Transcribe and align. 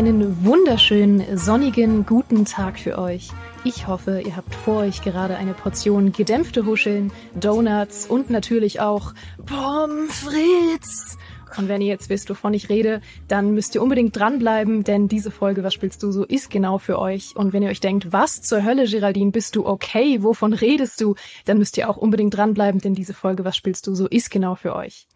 Einen 0.00 0.46
wunderschönen, 0.46 1.36
sonnigen, 1.36 2.06
guten 2.06 2.46
Tag 2.46 2.78
für 2.78 2.96
euch. 2.96 3.28
Ich 3.64 3.86
hoffe, 3.86 4.22
ihr 4.24 4.34
habt 4.34 4.54
vor 4.54 4.78
euch 4.78 5.02
gerade 5.02 5.36
eine 5.36 5.52
Portion 5.52 6.12
gedämpfte 6.12 6.64
Huscheln, 6.64 7.12
Donuts 7.38 8.06
und 8.06 8.30
natürlich 8.30 8.80
auch 8.80 9.12
Pommes 9.44 10.20
frites. 10.20 11.18
Und 11.58 11.68
wenn 11.68 11.82
ihr 11.82 11.88
jetzt 11.88 12.08
wisst, 12.08 12.30
wovon 12.30 12.54
ich 12.54 12.70
rede, 12.70 13.02
dann 13.28 13.52
müsst 13.52 13.74
ihr 13.74 13.82
unbedingt 13.82 14.16
dranbleiben, 14.16 14.84
denn 14.84 15.06
diese 15.06 15.30
Folge 15.30 15.62
Was 15.64 15.74
spielst 15.74 16.02
du 16.02 16.12
so 16.12 16.24
ist 16.24 16.48
genau 16.48 16.78
für 16.78 16.98
euch. 16.98 17.36
Und 17.36 17.52
wenn 17.52 17.62
ihr 17.62 17.68
euch 17.68 17.80
denkt, 17.80 18.10
was 18.10 18.40
zur 18.40 18.64
Hölle, 18.64 18.86
Geraldine, 18.86 19.32
bist 19.32 19.54
du 19.54 19.66
okay? 19.66 20.22
Wovon 20.22 20.54
redest 20.54 21.02
du? 21.02 21.14
Dann 21.44 21.58
müsst 21.58 21.76
ihr 21.76 21.90
auch 21.90 21.98
unbedingt 21.98 22.34
dranbleiben, 22.34 22.80
denn 22.80 22.94
diese 22.94 23.12
Folge 23.12 23.44
Was 23.44 23.54
spielst 23.54 23.86
du 23.86 23.94
so 23.94 24.06
ist 24.06 24.30
genau 24.30 24.54
für 24.54 24.74
euch. 24.74 25.06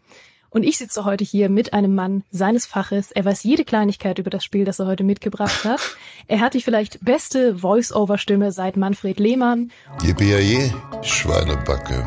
Und 0.55 0.63
ich 0.63 0.77
sitze 0.77 1.03
heute 1.03 1.25
hier 1.25 1.49
mit 1.49 1.73
einem 1.73 1.93
Mann 1.95 2.23
seines 2.31 2.65
Faches. 2.65 3.11
Er 3.11 3.25
weiß 3.25 3.43
jede 3.43 3.65
Kleinigkeit 3.65 4.19
über 4.19 4.29
das 4.29 4.45
Spiel, 4.45 4.63
das 4.63 4.79
er 4.79 4.85
heute 4.85 5.03
mitgebracht 5.03 5.65
hat. 5.65 5.81
Er 6.27 6.39
hat 6.39 6.53
die 6.53 6.61
vielleicht 6.61 7.03
beste 7.03 7.57
Voice-Over-Stimme 7.57 8.53
seit 8.53 8.77
Manfred 8.77 9.19
Lehmann. 9.19 9.69
Yippie 10.01 10.71
Schweinebacke. 11.01 12.05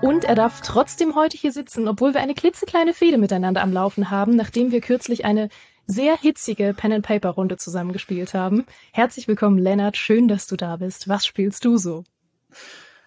Und 0.00 0.24
er 0.24 0.34
darf 0.34 0.62
trotzdem 0.62 1.14
heute 1.14 1.36
hier 1.36 1.52
sitzen, 1.52 1.88
obwohl 1.88 2.14
wir 2.14 2.22
eine 2.22 2.32
klitzekleine 2.32 2.94
Fehde 2.94 3.18
miteinander 3.18 3.60
am 3.60 3.70
Laufen 3.70 4.10
haben, 4.10 4.34
nachdem 4.34 4.72
wir 4.72 4.80
kürzlich 4.80 5.26
eine 5.26 5.50
sehr 5.86 6.16
hitzige 6.16 6.72
Pen-and-Paper-Runde 6.72 7.58
zusammengespielt 7.58 8.32
haben. 8.32 8.64
Herzlich 8.92 9.28
willkommen, 9.28 9.58
Lennart. 9.58 9.98
Schön, 9.98 10.26
dass 10.26 10.46
du 10.46 10.56
da 10.56 10.76
bist. 10.76 11.10
Was 11.10 11.26
spielst 11.26 11.66
du 11.66 11.76
so? 11.76 12.04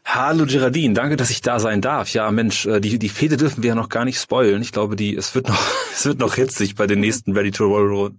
Hallo 0.05 0.45
Geraldine, 0.45 0.93
danke, 0.93 1.16
dass 1.16 1.30
ich 1.30 1.41
da 1.41 1.59
sein 1.59 1.81
darf. 1.81 2.13
Ja, 2.13 2.30
Mensch, 2.30 2.66
äh, 2.66 2.80
die, 2.80 2.99
die 2.99 3.09
Fehde 3.09 3.38
dürfen 3.38 3.64
wir 3.64 3.69
ja 3.69 3.75
noch 3.75 3.89
gar 3.89 4.05
nicht 4.05 4.19
spoilen. 4.19 4.61
Ich 4.61 4.72
glaube, 4.72 4.95
die, 4.95 5.16
es 5.16 5.33
wird 5.33 5.47
noch, 5.47 5.61
es 5.94 6.05
wird 6.05 6.19
noch 6.19 6.36
hitzig 6.36 6.75
bei 6.75 6.88
den 6.88 7.00
nächsten 7.00 7.31
Ready 7.31 7.52
to 7.52 7.66
Roll, 7.66 8.11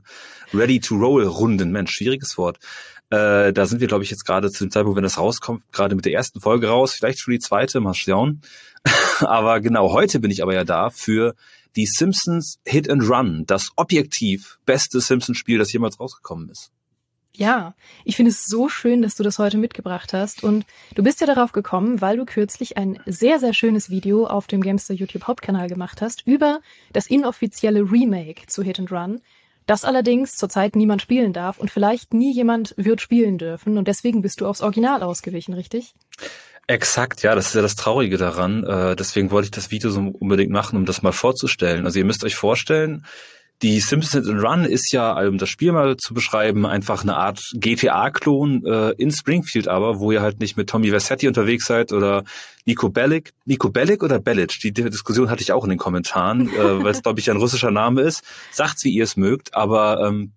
Ready 0.53 0.81
to 0.81 0.97
Roll 0.97 1.25
Runden. 1.25 1.70
Mensch, 1.70 1.92
schwieriges 1.92 2.39
Wort. 2.39 2.59
Äh, 3.11 3.53
da 3.53 3.67
sind 3.67 3.81
wir, 3.81 3.86
glaube 3.86 4.03
ich, 4.03 4.11
jetzt 4.11 4.25
gerade 4.25 4.50
zu 4.50 4.64
dem 4.64 4.70
Zeitpunkt, 4.70 4.97
wenn 4.97 5.05
das 5.05 5.19
rauskommt, 5.19 5.62
gerade 5.72 5.94
mit 5.94 6.05
der 6.05 6.14
ersten 6.14 6.41
Folge 6.41 6.69
raus, 6.69 6.94
vielleicht 6.94 7.20
schon 7.20 7.33
die 7.33 7.39
zweite, 7.39 7.81
mal 7.81 7.94
schauen. 7.94 8.41
aber 9.20 9.61
genau, 9.61 9.92
heute 9.92 10.20
bin 10.20 10.31
ich 10.31 10.42
aber 10.42 10.55
ja 10.55 10.64
da 10.64 10.91
für 10.91 11.34
die 11.77 11.87
Simpsons 11.87 12.59
Hit 12.64 12.89
and 12.89 13.09
Run, 13.09 13.44
das 13.47 13.70
objektiv 13.77 14.59
beste 14.64 15.00
Simpsons-Spiel, 15.00 15.59
das 15.59 15.72
jemals 15.72 16.00
rausgekommen 16.00 16.48
ist. 16.48 16.73
Ja, 17.37 17.75
ich 18.05 18.15
finde 18.15 18.31
es 18.31 18.47
so 18.47 18.69
schön, 18.69 19.03
dass 19.03 19.17
du 19.17 19.25
das 19.25 19.41
heute 19.41 19.59
mitgebracht 19.59 20.13
hast. 20.13 20.45
Und 20.45 20.65
du 20.95 21.03
bist 21.03 21.21
ja 21.21 21.27
darauf 21.27 21.51
gekommen, 21.51 22.01
weil 22.01 22.17
du 22.17 22.25
kürzlich 22.25 22.77
ein 22.77 23.01
sehr, 23.07 23.41
sehr 23.41 23.53
schönes 23.53 23.91
Video 23.91 24.27
auf 24.27 24.47
dem 24.47 24.63
Gamester 24.63 24.95
YouTube 24.95 25.25
Hauptkanal 25.25 25.69
gemacht 25.69 26.01
hast 26.01 26.25
über 26.27 26.61
das 26.93 27.09
inoffizielle 27.09 27.91
Remake 27.91 28.47
zu 28.47 28.62
Hit 28.62 28.79
and 28.79 28.93
Run. 28.93 29.21
Das 29.67 29.85
allerdings 29.85 30.37
zurzeit 30.37 30.77
niemand 30.77 31.03
spielen 31.03 31.33
darf 31.33 31.59
und 31.59 31.71
vielleicht 31.71 32.15
nie 32.15 32.33
jemand 32.33 32.75
wird 32.77 33.01
spielen 33.01 33.39
dürfen. 33.39 33.79
Und 33.79 33.89
deswegen 33.89 34.23
bist 34.23 34.41
du 34.41 34.47
aufs 34.47 34.61
Original 34.61 35.03
ausgewichen, 35.03 35.55
richtig? 35.55 35.95
Exakt, 36.67 37.23
ja, 37.23 37.35
das 37.35 37.49
ist 37.49 37.55
ja 37.55 37.62
das 37.62 37.75
Traurige 37.75 38.17
daran. 38.17 38.62
Äh, 38.65 38.95
deswegen 38.95 39.31
wollte 39.31 39.47
ich 39.47 39.51
das 39.51 39.71
Video 39.71 39.91
so 39.91 40.01
unbedingt 40.01 40.53
machen, 40.53 40.77
um 40.77 40.85
das 40.85 41.03
mal 41.03 41.12
vorzustellen. 41.12 41.85
Also 41.85 41.99
ihr 41.99 42.05
müsst 42.05 42.25
euch 42.25 42.37
vorstellen, 42.37 43.05
die 43.62 43.80
Simpsons 43.80 44.28
Run 44.28 44.64
ist 44.64 44.92
ja, 44.92 45.19
um 45.27 45.38
das 45.38 45.48
Spiel 45.48 45.72
mal 45.72 45.97
zu 45.97 46.12
beschreiben, 46.12 46.66
einfach 46.66 47.02
eine 47.02 47.16
Art 47.16 47.41
GTA-Klon 47.55 48.66
äh, 48.66 48.91
in 48.92 49.10
Springfield 49.10 49.69
aber, 49.69 50.00
wo 50.00 50.12
ihr 50.12 50.20
halt 50.20 50.41
nicht 50.41 50.56
mit 50.56 50.69
Tommy 50.69 50.91
Versetti 50.91 51.28
unterwegs 51.28 51.66
seid 51.66 51.92
oder 51.92 52.25
Nico 52.66 52.88
Bellic. 52.88 53.32
Nico 53.44 53.70
Bellic 53.70 54.02
oder 54.02 54.19
Bellic? 54.19 54.58
Die 54.62 54.72
Diskussion 54.72 55.30
hatte 55.30 55.42
ich 55.42 55.52
auch 55.52 55.64
in 55.64 55.70
den 55.70 55.78
Kommentaren, 55.78 56.48
äh, 56.48 56.58
weil 56.84 56.92
es, 56.92 57.02
glaube 57.02 57.20
ich, 57.20 57.30
ein 57.30 57.36
russischer 57.36 57.70
Name 57.70 58.02
ist. 58.02 58.22
Sagt's, 58.52 58.84
wie 58.84 58.92
ihr 58.92 59.05
es 59.05 59.16
mögt, 59.16 59.54
aber 59.54 60.06
ähm, 60.06 60.32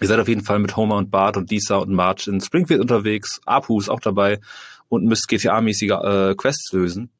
ihr 0.00 0.08
seid 0.08 0.20
auf 0.20 0.28
jeden 0.28 0.44
Fall 0.44 0.58
mit 0.58 0.76
Homer 0.76 0.96
und 0.96 1.10
Bart 1.10 1.36
und 1.36 1.50
Lisa 1.50 1.76
und 1.76 1.92
Marge 1.92 2.30
in 2.30 2.40
Springfield 2.40 2.80
unterwegs. 2.80 3.40
Apu 3.44 3.80
ist 3.80 3.88
auch 3.88 4.00
dabei 4.00 4.40
und 4.88 5.04
müsst 5.04 5.28
GTA-mäßige 5.28 6.30
äh, 6.30 6.34
Quests 6.36 6.72
lösen. 6.72 7.10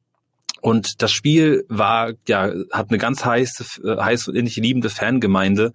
Und 0.63 1.01
das 1.01 1.11
Spiel 1.11 1.65
war, 1.67 2.13
ja, 2.25 2.49
hat 2.71 2.87
eine 2.87 2.97
ganz 2.97 3.25
heiße, 3.25 3.97
heiß 4.01 4.29
und 4.29 4.35
ähnlich 4.37 4.55
liebende 4.55 4.89
Fangemeinde. 4.89 5.73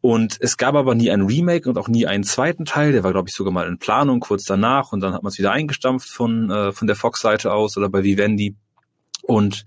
Und 0.00 0.38
es 0.40 0.56
gab 0.56 0.74
aber 0.74 0.96
nie 0.96 1.12
ein 1.12 1.20
Remake 1.20 1.68
und 1.68 1.78
auch 1.78 1.86
nie 1.86 2.04
einen 2.04 2.24
zweiten 2.24 2.64
Teil. 2.64 2.90
Der 2.90 3.04
war, 3.04 3.12
glaube 3.12 3.28
ich, 3.28 3.34
sogar 3.36 3.52
mal 3.52 3.68
in 3.68 3.78
Planung 3.78 4.18
kurz 4.18 4.42
danach. 4.42 4.90
Und 4.90 5.02
dann 5.02 5.14
hat 5.14 5.22
man 5.22 5.30
es 5.30 5.38
wieder 5.38 5.52
eingestampft 5.52 6.08
von, 6.08 6.50
äh, 6.50 6.72
von 6.72 6.88
der 6.88 6.96
Fox-Seite 6.96 7.52
aus 7.52 7.76
oder 7.76 7.88
bei 7.88 8.02
Vivendi. 8.02 8.56
Und 9.22 9.64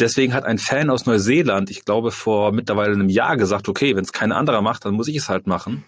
deswegen 0.00 0.34
hat 0.34 0.42
ein 0.42 0.58
Fan 0.58 0.90
aus 0.90 1.06
Neuseeland, 1.06 1.70
ich 1.70 1.84
glaube, 1.84 2.10
vor 2.10 2.50
mittlerweile 2.50 2.94
einem 2.94 3.10
Jahr 3.10 3.36
gesagt, 3.36 3.68
okay, 3.68 3.94
wenn 3.94 4.02
es 4.02 4.12
kein 4.12 4.32
anderer 4.32 4.60
macht, 4.60 4.86
dann 4.86 4.94
muss 4.94 5.06
ich 5.06 5.18
es 5.18 5.28
halt 5.28 5.46
machen. 5.46 5.84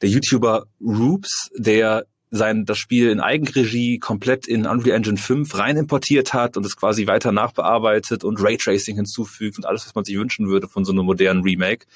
Der 0.00 0.08
YouTuber 0.08 0.64
Roops, 0.80 1.50
der 1.54 2.06
sein 2.32 2.64
das 2.64 2.78
Spiel 2.78 3.10
in 3.10 3.20
Eigenregie 3.20 3.98
komplett 3.98 4.48
in 4.48 4.66
Unreal 4.66 4.96
Engine 4.96 5.18
5 5.18 5.54
rein 5.56 5.76
importiert 5.76 6.32
hat 6.32 6.56
und 6.56 6.64
es 6.64 6.76
quasi 6.76 7.06
weiter 7.06 7.30
nachbearbeitet 7.30 8.24
und 8.24 8.42
Raytracing 8.42 8.96
hinzufügt 8.96 9.58
und 9.58 9.66
alles, 9.66 9.86
was 9.86 9.94
man 9.94 10.04
sich 10.04 10.16
wünschen 10.16 10.48
würde 10.48 10.66
von 10.66 10.84
so 10.86 10.92
einem 10.92 11.04
modernen 11.04 11.42
Remake. 11.42 11.86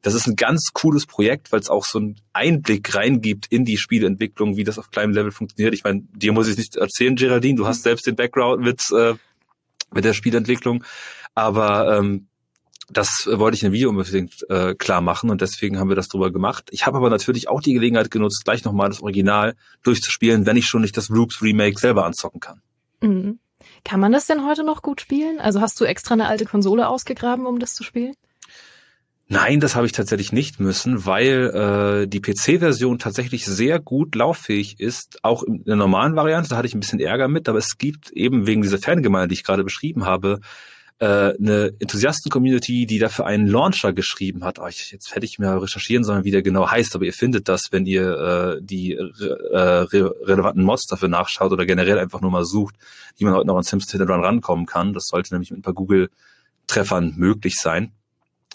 Das 0.00 0.14
ist 0.14 0.26
ein 0.26 0.36
ganz 0.36 0.70
cooles 0.72 1.06
Projekt, 1.06 1.52
weil 1.52 1.60
es 1.60 1.68
auch 1.68 1.84
so 1.84 1.98
einen 1.98 2.16
Einblick 2.32 2.94
reingibt 2.94 3.46
in 3.50 3.66
die 3.66 3.76
Spielentwicklung, 3.76 4.56
wie 4.56 4.64
das 4.64 4.78
auf 4.78 4.90
kleinem 4.90 5.12
Level 5.12 5.32
funktioniert. 5.32 5.74
Ich 5.74 5.84
meine, 5.84 6.02
dir 6.14 6.32
muss 6.32 6.48
ich 6.48 6.56
nicht 6.56 6.76
erzählen, 6.76 7.16
Geraldine, 7.16 7.56
du 7.56 7.66
hast 7.66 7.82
selbst 7.82 8.06
den 8.06 8.16
Background 8.16 8.62
mit, 8.62 8.82
äh, 8.90 9.14
mit 9.92 10.04
der 10.04 10.14
Spielentwicklung. 10.14 10.82
Aber 11.34 11.98
ähm, 11.98 12.26
das 12.90 13.28
wollte 13.30 13.56
ich 13.56 13.62
in 13.62 13.66
einem 13.66 13.74
Video 13.74 13.90
unbedingt 13.90 14.48
äh, 14.50 14.74
klar 14.74 15.00
machen 15.00 15.30
und 15.30 15.40
deswegen 15.40 15.78
haben 15.78 15.88
wir 15.88 15.96
das 15.96 16.08
drüber 16.08 16.30
gemacht. 16.30 16.68
Ich 16.70 16.86
habe 16.86 16.98
aber 16.98 17.10
natürlich 17.10 17.48
auch 17.48 17.60
die 17.60 17.72
Gelegenheit 17.72 18.10
genutzt, 18.10 18.42
gleich 18.44 18.64
nochmal 18.64 18.88
das 18.88 19.00
Original 19.00 19.54
durchzuspielen, 19.82 20.46
wenn 20.46 20.56
ich 20.56 20.66
schon 20.66 20.82
nicht 20.82 20.96
das 20.96 21.08
Loops 21.08 21.42
Remake 21.42 21.78
selber 21.78 22.04
anzocken 22.04 22.40
kann. 22.40 22.60
Mhm. 23.00 23.38
Kann 23.84 24.00
man 24.00 24.12
das 24.12 24.26
denn 24.26 24.46
heute 24.46 24.64
noch 24.64 24.82
gut 24.82 25.00
spielen? 25.00 25.40
Also 25.40 25.60
hast 25.60 25.80
du 25.80 25.84
extra 25.84 26.14
eine 26.14 26.26
alte 26.26 26.44
Konsole 26.44 26.88
ausgegraben, 26.88 27.46
um 27.46 27.58
das 27.58 27.74
zu 27.74 27.82
spielen? 27.82 28.14
Nein, 29.26 29.58
das 29.58 29.74
habe 29.74 29.86
ich 29.86 29.92
tatsächlich 29.92 30.32
nicht 30.32 30.60
müssen, 30.60 31.06
weil 31.06 32.04
äh, 32.04 32.06
die 32.06 32.20
PC-Version 32.20 32.98
tatsächlich 32.98 33.46
sehr 33.46 33.80
gut 33.80 34.14
lauffähig 34.14 34.80
ist, 34.80 35.18
auch 35.22 35.42
in 35.42 35.64
der 35.64 35.76
normalen 35.76 36.14
Variante. 36.14 36.50
Da 36.50 36.56
hatte 36.56 36.66
ich 36.66 36.74
ein 36.74 36.80
bisschen 36.80 37.00
Ärger 37.00 37.28
mit, 37.28 37.48
aber 37.48 37.58
es 37.58 37.78
gibt 37.78 38.10
eben 38.10 38.46
wegen 38.46 38.60
dieser 38.60 38.78
Fangemeinde, 38.78 39.28
die 39.28 39.34
ich 39.34 39.44
gerade 39.44 39.64
beschrieben 39.64 40.04
habe, 40.04 40.40
äh, 41.00 41.06
eine 41.06 41.72
Enthusiasten-Community, 41.80 42.86
die 42.86 42.98
dafür 42.98 43.26
einen 43.26 43.46
Launcher 43.46 43.92
geschrieben 43.92 44.44
hat. 44.44 44.58
Oh, 44.58 44.66
ich, 44.66 44.92
jetzt 44.92 45.14
hätte 45.14 45.26
ich 45.26 45.38
mir 45.38 45.60
recherchieren 45.60 46.04
sollen, 46.04 46.24
wie 46.24 46.30
der 46.30 46.42
genau 46.42 46.70
heißt, 46.70 46.94
aber 46.94 47.04
ihr 47.04 47.12
findet 47.12 47.48
das, 47.48 47.68
wenn 47.72 47.84
ihr 47.86 48.58
äh, 48.58 48.62
die 48.62 48.92
äh, 48.92 49.02
re 49.02 50.14
relevanten 50.22 50.62
Mods 50.62 50.86
dafür 50.86 51.08
nachschaut 51.08 51.52
oder 51.52 51.66
generell 51.66 51.98
einfach 51.98 52.20
nur 52.20 52.30
mal 52.30 52.44
sucht, 52.44 52.76
wie 53.16 53.24
man 53.24 53.34
heute 53.34 53.46
noch 53.46 53.56
an 53.56 53.64
Sims 53.64 53.92
Run 53.94 54.10
rankommen 54.10 54.66
kann. 54.66 54.92
Das 54.92 55.06
sollte 55.06 55.34
nämlich 55.34 55.50
mit 55.50 55.60
ein 55.60 55.62
paar 55.62 55.74
Google-Treffern 55.74 57.14
möglich 57.16 57.56
sein. 57.56 57.92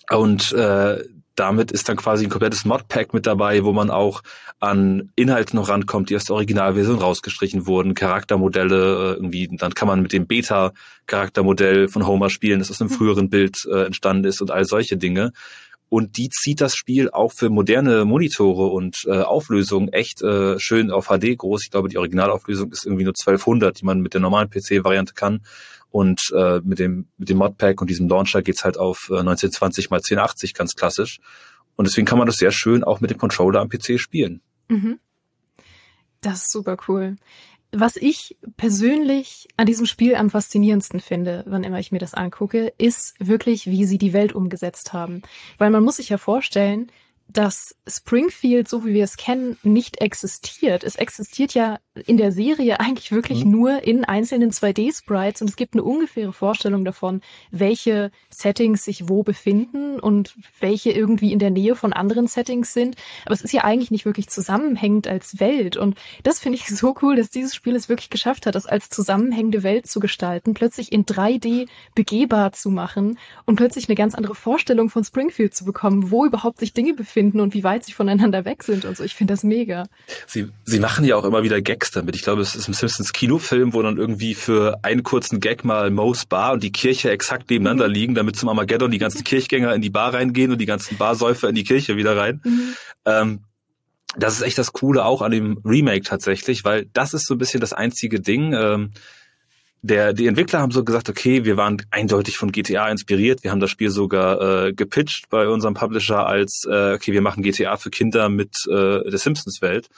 Und 0.10 0.54
äh, 0.54 1.04
damit 1.40 1.72
ist 1.72 1.88
dann 1.88 1.96
quasi 1.96 2.26
ein 2.26 2.30
komplettes 2.30 2.66
Modpack 2.66 3.14
mit 3.14 3.26
dabei, 3.26 3.64
wo 3.64 3.72
man 3.72 3.90
auch 3.90 4.22
an 4.60 5.12
Inhalte 5.16 5.56
noch 5.56 5.70
rankommt, 5.70 6.10
die 6.10 6.16
aus 6.16 6.26
der 6.26 6.36
Originalversion 6.36 7.00
rausgestrichen 7.00 7.66
wurden, 7.66 7.94
Charaktermodelle, 7.94 8.76
äh, 8.76 9.14
irgendwie, 9.16 9.48
dann 9.52 9.74
kann 9.74 9.88
man 9.88 10.02
mit 10.02 10.12
dem 10.12 10.28
Beta-Charaktermodell 10.28 11.88
von 11.88 12.06
Homer 12.06 12.30
spielen, 12.30 12.60
das 12.60 12.70
aus 12.70 12.82
einem 12.82 12.92
mhm. 12.92 12.96
früheren 12.96 13.30
Bild 13.30 13.58
äh, 13.72 13.86
entstanden 13.86 14.26
ist 14.26 14.42
und 14.42 14.52
all 14.52 14.66
solche 14.66 14.98
Dinge. 14.98 15.32
Und 15.88 16.18
die 16.18 16.30
zieht 16.30 16.62
das 16.62 16.76
Spiel 16.76 17.10
auch 17.10 17.32
für 17.32 17.50
moderne 17.50 18.06
Monitore 18.06 18.68
und 18.68 18.98
äh, 19.08 19.22
Auflösungen 19.22 19.92
echt 19.92 20.22
äh, 20.22 20.60
schön 20.60 20.92
auf 20.92 21.08
HD 21.08 21.36
groß. 21.36 21.64
Ich 21.64 21.72
glaube, 21.72 21.90
die 21.90 21.98
Originalauflösung 21.98 22.72
ist 22.72 22.86
irgendwie 22.86 23.06
nur 23.06 23.16
1200, 23.18 23.80
die 23.80 23.86
man 23.86 24.00
mit 24.00 24.14
der 24.14 24.22
normalen 24.22 24.52
PC-Variante 24.52 25.14
kann. 25.16 25.42
Und 25.92 26.32
äh, 26.36 26.60
mit 26.64 26.80
dem 26.80 27.08
mit 27.18 27.30
dem 27.30 27.38
Modpack 27.38 27.82
und 27.82 27.90
diesem 27.90 28.08
Launcher 28.08 28.42
geht's 28.42 28.64
halt 28.64 28.78
auf 28.78 29.08
äh, 29.10 29.20
1920 29.20 29.86
x 29.86 29.92
1080 29.92 30.54
ganz 30.54 30.76
klassisch. 30.76 31.20
Und 31.76 31.88
deswegen 31.88 32.06
kann 32.06 32.18
man 32.18 32.28
das 32.28 32.36
sehr 32.36 32.52
schön 32.52 32.84
auch 32.84 33.00
mit 33.00 33.10
dem 33.10 33.18
Controller 33.18 33.62
am 33.62 33.70
PC 33.70 34.00
spielen. 34.00 34.42
Mhm. 34.68 35.00
Das 36.22 36.44
ist 36.44 36.52
super 36.52 36.78
cool. 36.88 37.16
Was 37.72 37.96
ich 37.96 38.38
persönlich 38.58 39.48
an 39.56 39.68
diesem 39.68 39.86
Spiel 39.86 40.16
am 40.16 40.32
faszinierendsten 40.32 41.00
finde, 41.00 41.44
wann 41.48 41.64
immer 41.64 41.80
ich 41.80 41.92
mir 41.92 42.00
das 42.00 42.16
angucke, 42.16 42.74
ist 42.78 43.14
wirklich, 43.20 43.68
wie 43.68 43.86
sie 43.86 44.00
die 44.00 44.14
Welt 44.14 44.34
umgesetzt 44.34 44.92
haben. 44.92 45.22
Weil 45.60 45.70
man 45.70 45.84
muss 45.84 45.98
sich 45.98 46.10
ja 46.10 46.18
vorstellen, 46.18 46.92
dass 47.32 47.76
Springfield, 47.88 48.68
so 48.68 48.86
wie 48.86 48.94
wir 48.94 49.04
es 49.04 49.16
kennen, 49.16 49.58
nicht 49.62 50.02
existiert. 50.02 50.84
Es 50.84 50.96
existiert 50.96 51.54
ja 51.54 51.78
in 52.08 52.18
der 52.18 52.32
Serie 52.32 52.80
eigentlich 52.80 53.12
wirklich 53.12 53.46
mhm. 53.46 53.52
nur 53.52 53.84
in 53.84 54.04
einzelnen 54.04 54.52
2D-Sprites 54.52 55.42
und 55.42 55.50
es 55.50 55.56
gibt 55.56 55.76
eine 55.76 55.84
ungefähre 55.84 56.34
Vorstellung 56.34 56.86
davon, 56.86 57.22
welche 57.52 58.12
Settings 58.30 58.84
sich 58.84 59.10
wo 59.10 59.22
befinden 59.22 60.00
und 60.00 60.36
welche 60.60 60.92
irgendwie 60.92 61.32
in 61.32 61.40
der 61.40 61.52
Nähe 61.52 61.76
von 61.76 61.94
anderen 61.94 62.28
Settings 62.28 62.74
sind. 62.74 62.96
Aber 63.26 63.36
es 63.36 63.42
ist 63.42 63.54
ja 63.54 63.64
eigentlich 63.64 63.92
nicht 63.92 64.06
wirklich 64.06 64.30
zusammenhängend 64.30 65.08
als 65.08 65.40
Welt 65.40 65.78
und 65.78 65.98
das 66.24 66.40
finde 66.40 66.58
ich 66.58 66.68
so 66.76 66.96
cool, 67.02 67.16
dass 67.16 67.30
dieses 67.30 67.54
Spiel 67.54 67.76
es 67.76 67.90
wirklich 67.90 68.10
geschafft 68.10 68.48
hat, 68.48 68.56
das 68.56 68.66
als 68.66 68.90
zusammenhängende 68.90 69.62
Welt 69.62 69.86
zu 69.86 70.00
gestalten, 70.00 70.56
plötzlich 70.56 70.92
in 70.92 71.06
3D 71.06 71.68
begehbar 71.94 72.54
zu 72.54 72.72
machen 72.72 73.20
und 73.46 73.56
plötzlich 73.56 73.88
eine 73.88 73.96
ganz 73.96 74.16
andere 74.16 74.34
Vorstellung 74.34 74.90
von 74.90 75.04
Springfield 75.04 75.54
zu 75.54 75.64
bekommen, 75.64 76.10
wo 76.10 76.26
überhaupt 76.26 76.60
sich 76.60 76.74
Dinge 76.74 76.94
befinden 76.94 77.19
und 77.20 77.54
wie 77.54 77.64
weit 77.64 77.86
sie 77.86 77.92
voneinander 77.92 78.46
weg 78.46 78.64
sind 78.64 78.86
und 78.86 78.98
so. 78.98 79.04
Ich 79.04 79.16
finde 79.16 79.34
das 79.34 79.44
mega. 79.44 79.86
Sie, 80.28 80.48
sie 80.66 80.80
machen 80.80 81.06
ja 81.06 81.16
auch 81.16 81.26
immer 81.26 81.44
wieder 81.44 81.62
Gags 81.62 81.92
damit. 81.92 82.16
Ich 82.16 82.24
glaube, 82.24 82.42
es 82.42 82.56
ist 82.56 82.68
ein 82.68 82.74
Simpsons 82.74 83.14
Kinofilm, 83.14 83.74
wo 83.74 83.82
dann 83.82 83.98
irgendwie 83.98 84.34
für 84.34 84.80
einen 84.84 85.04
kurzen 85.04 85.40
Gag 85.40 85.64
mal 85.64 85.92
Moe's 85.92 86.26
Bar 86.26 86.54
und 86.54 86.64
die 86.64 86.72
Kirche 86.72 87.12
exakt 87.12 87.50
nebeneinander 87.50 87.88
mhm. 87.88 87.94
liegen, 87.94 88.16
damit 88.16 88.36
zum 88.36 88.50
Armageddon 88.50 88.92
die 88.92 88.98
ganzen 88.98 89.24
Kirchgänger 89.24 89.74
in 89.76 89.82
die 89.82 89.90
Bar 89.90 90.14
reingehen 90.14 90.52
und 90.52 90.60
die 90.60 90.66
ganzen 90.66 90.98
Barsäufer 90.98 91.50
in 91.50 91.56
die 91.56 91.64
Kirche 91.64 91.98
wieder 91.98 92.16
rein. 92.16 92.42
Mhm. 92.44 92.76
Ähm, 93.06 93.40
das 94.18 94.36
ist 94.36 94.42
echt 94.42 94.58
das 94.58 94.74
Coole 94.74 95.06
auch 95.06 95.22
an 95.22 95.32
dem 95.32 95.60
Remake 95.64 96.02
tatsächlich, 96.02 96.66
weil 96.66 96.88
das 96.94 97.14
ist 97.14 97.28
so 97.28 97.36
ein 97.36 97.38
bisschen 97.38 97.62
das 97.62 97.74
einzige 97.74 98.20
Ding. 98.20 98.54
Ähm, 98.54 98.92
der, 99.82 100.14
die 100.14 100.28
Entwickler 100.28 100.60
haben 100.60 100.72
so 100.72 100.84
gesagt, 100.84 101.10
okay, 101.10 101.46
wir 101.46 101.56
waren 101.56 101.82
eindeutig 101.92 102.38
von 102.38 102.52
GTA 102.52 102.90
inspiriert. 102.90 103.44
Wir 103.44 103.52
haben 103.52 103.60
das 103.60 103.72
Spiel 103.72 103.90
sogar 103.90 104.68
äh, 104.68 104.74
gepitcht 104.74 105.30
bei 105.30 105.48
unserem 105.48 105.74
Publisher 105.74 106.26
als, 106.26 106.66
äh, 106.70 106.94
okay, 106.94 107.14
wir 107.14 107.22
machen 107.22 107.44
GTA 107.44 107.78
für 107.78 107.90
Kinder 107.90 108.30
mit 108.30 108.54
äh, 108.68 109.10
der 109.10 109.18
Simpsons-Welt. 109.18 109.90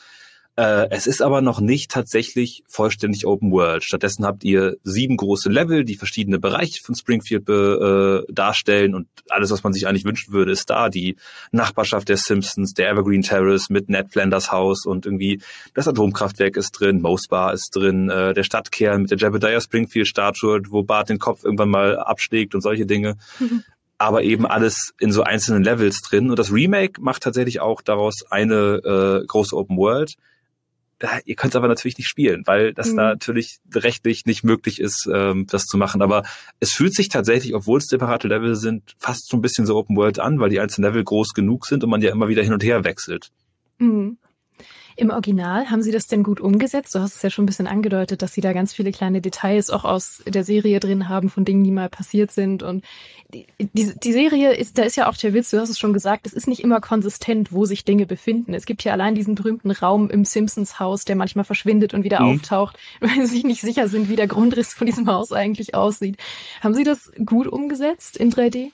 Äh, 0.57 0.89
es 0.89 1.07
ist 1.07 1.21
aber 1.21 1.41
noch 1.41 1.61
nicht 1.61 1.91
tatsächlich 1.91 2.63
vollständig 2.67 3.25
Open 3.25 3.51
World. 3.51 3.83
Stattdessen 3.85 4.25
habt 4.25 4.43
ihr 4.43 4.75
sieben 4.83 5.15
große 5.15 5.49
Level, 5.49 5.85
die 5.85 5.95
verschiedene 5.95 6.39
Bereiche 6.39 6.83
von 6.83 6.93
Springfield 6.93 7.45
be, 7.45 8.25
äh, 8.27 8.33
darstellen 8.33 8.93
und 8.93 9.07
alles, 9.29 9.51
was 9.51 9.63
man 9.63 9.71
sich 9.71 9.87
eigentlich 9.87 10.03
wünschen 10.03 10.33
würde, 10.33 10.51
ist 10.51 10.69
da. 10.69 10.89
Die 10.89 11.15
Nachbarschaft 11.51 12.09
der 12.09 12.17
Simpsons, 12.17 12.73
der 12.73 12.89
Evergreen 12.89 13.21
Terrace 13.21 13.69
mit 13.69 13.87
Ned 13.87 14.11
Flanders 14.11 14.51
Haus 14.51 14.85
und 14.85 15.05
irgendwie 15.05 15.41
das 15.73 15.87
Atomkraftwerk 15.87 16.57
ist 16.57 16.71
drin, 16.71 17.01
Moe's 17.01 17.27
Bar 17.29 17.53
ist 17.53 17.73
drin, 17.73 18.09
äh, 18.09 18.33
der 18.33 18.43
Stadtkern 18.43 19.03
mit 19.03 19.11
der 19.11 19.17
Jebediah 19.17 19.61
Springfield 19.61 20.07
Statue, 20.07 20.61
wo 20.69 20.83
Bart 20.83 21.07
den 21.07 21.19
Kopf 21.19 21.45
irgendwann 21.45 21.69
mal 21.69 21.97
abschlägt 21.97 22.55
und 22.55 22.61
solche 22.61 22.85
Dinge. 22.85 23.15
aber 24.01 24.23
eben 24.23 24.47
alles 24.47 24.95
in 24.99 25.11
so 25.11 25.21
einzelnen 25.21 25.63
Levels 25.63 26.01
drin. 26.01 26.31
Und 26.31 26.39
das 26.39 26.51
Remake 26.51 26.99
macht 26.99 27.21
tatsächlich 27.21 27.59
auch 27.59 27.83
daraus 27.83 28.25
eine 28.31 29.21
äh, 29.21 29.25
große 29.27 29.55
Open 29.55 29.77
World, 29.77 30.15
ihr 31.25 31.35
könnt 31.35 31.53
es 31.53 31.55
aber 31.55 31.67
natürlich 31.67 31.97
nicht 31.97 32.07
spielen, 32.07 32.43
weil 32.45 32.73
das 32.73 32.91
mhm. 32.91 32.97
da 32.97 33.03
natürlich 33.09 33.59
rechtlich 33.73 34.25
nicht 34.25 34.43
möglich 34.43 34.79
ist, 34.79 35.09
ähm, 35.11 35.47
das 35.47 35.65
zu 35.65 35.77
machen. 35.77 36.01
Aber 36.01 36.23
es 36.59 36.71
fühlt 36.71 36.93
sich 36.93 37.09
tatsächlich, 37.09 37.53
obwohl 37.55 37.79
es 37.79 37.87
separate 37.87 38.27
Level 38.27 38.55
sind, 38.55 38.95
fast 38.97 39.29
so 39.29 39.37
ein 39.37 39.41
bisschen 39.41 39.65
so 39.65 39.75
Open 39.75 39.95
World 39.95 40.19
an, 40.19 40.39
weil 40.39 40.49
die 40.49 40.59
einzelnen 40.59 40.89
Level 40.89 41.03
groß 41.03 41.33
genug 41.33 41.65
sind 41.65 41.83
und 41.83 41.89
man 41.89 42.01
ja 42.01 42.11
immer 42.11 42.27
wieder 42.27 42.43
hin 42.43 42.53
und 42.53 42.63
her 42.63 42.83
wechselt. 42.83 43.31
Mhm. 43.79 44.17
Im 44.95 45.09
Original 45.09 45.69
haben 45.69 45.81
Sie 45.81 45.91
das 45.91 46.07
denn 46.07 46.23
gut 46.23 46.39
umgesetzt? 46.39 46.93
Du 46.95 46.99
hast 46.99 47.15
es 47.15 47.21
ja 47.21 47.29
schon 47.29 47.43
ein 47.43 47.45
bisschen 47.47 47.67
angedeutet, 47.67 48.21
dass 48.21 48.33
Sie 48.33 48.41
da 48.41 48.53
ganz 48.53 48.73
viele 48.73 48.91
kleine 48.91 49.21
Details 49.21 49.69
auch 49.69 49.85
aus 49.85 50.23
der 50.25 50.43
Serie 50.43 50.79
drin 50.79 51.09
haben 51.09 51.29
von 51.29 51.45
Dingen, 51.45 51.63
die 51.63 51.71
mal 51.71 51.89
passiert 51.89 52.31
sind. 52.31 52.63
Und 52.63 52.83
die, 53.33 53.45
die, 53.59 53.93
die 53.97 54.11
Serie 54.11 54.53
ist, 54.53 54.77
da 54.77 54.83
ist 54.83 54.97
ja 54.97 55.09
auch 55.09 55.15
der 55.15 55.33
Witz, 55.33 55.51
du 55.51 55.59
hast 55.59 55.69
es 55.69 55.79
schon 55.79 55.93
gesagt, 55.93 56.27
es 56.27 56.33
ist 56.33 56.47
nicht 56.47 56.63
immer 56.63 56.81
konsistent, 56.81 57.51
wo 57.51 57.65
sich 57.65 57.85
Dinge 57.85 58.05
befinden. 58.05 58.53
Es 58.53 58.65
gibt 58.65 58.83
ja 58.83 58.91
allein 58.91 59.15
diesen 59.15 59.35
berühmten 59.35 59.71
Raum 59.71 60.09
im 60.09 60.25
Simpsons 60.25 60.79
Haus, 60.79 61.05
der 61.05 61.15
manchmal 61.15 61.45
verschwindet 61.45 61.93
und 61.93 62.03
wieder 62.03 62.21
mhm. 62.21 62.35
auftaucht, 62.35 62.77
weil 62.99 63.15
Sie 63.21 63.27
sich 63.27 63.43
nicht 63.43 63.61
sicher 63.61 63.87
sind, 63.87 64.09
wie 64.09 64.15
der 64.15 64.27
Grundriss 64.27 64.73
von 64.73 64.87
diesem 64.87 65.07
Haus 65.07 65.31
eigentlich 65.31 65.75
aussieht. 65.75 66.17
Haben 66.61 66.73
Sie 66.73 66.83
das 66.83 67.11
gut 67.25 67.47
umgesetzt 67.47 68.17
in 68.17 68.31
3D? 68.31 68.71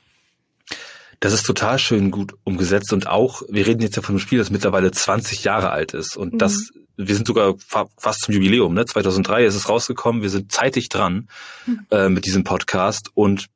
Das 1.19 1.33
ist 1.33 1.43
total 1.43 1.79
schön 1.79 2.11
gut 2.11 2.35
umgesetzt 2.43 2.93
und 2.93 3.07
auch, 3.07 3.41
wir 3.49 3.65
reden 3.65 3.81
jetzt 3.81 3.95
ja 3.95 4.01
von 4.01 4.13
einem 4.13 4.19
Spiel, 4.19 4.37
das 4.37 4.51
mittlerweile 4.51 4.91
20 4.91 5.43
Jahre 5.43 5.71
alt 5.71 5.93
ist 5.93 6.15
und 6.15 6.33
mhm. 6.33 6.37
das, 6.37 6.69
wir 6.95 7.15
sind 7.15 7.27
sogar 7.27 7.55
fast 7.97 8.21
zum 8.21 8.33
Jubiläum, 8.33 8.73
ne? 8.73 8.85
2003 8.85 9.45
ist 9.45 9.55
es 9.55 9.67
rausgekommen, 9.67 10.21
wir 10.21 10.29
sind 10.29 10.51
zeitig 10.51 10.89
dran 10.89 11.27
mhm. 11.65 11.79
äh, 11.89 12.09
mit 12.09 12.25
diesem 12.25 12.43
Podcast 12.43 13.09
und 13.15 13.47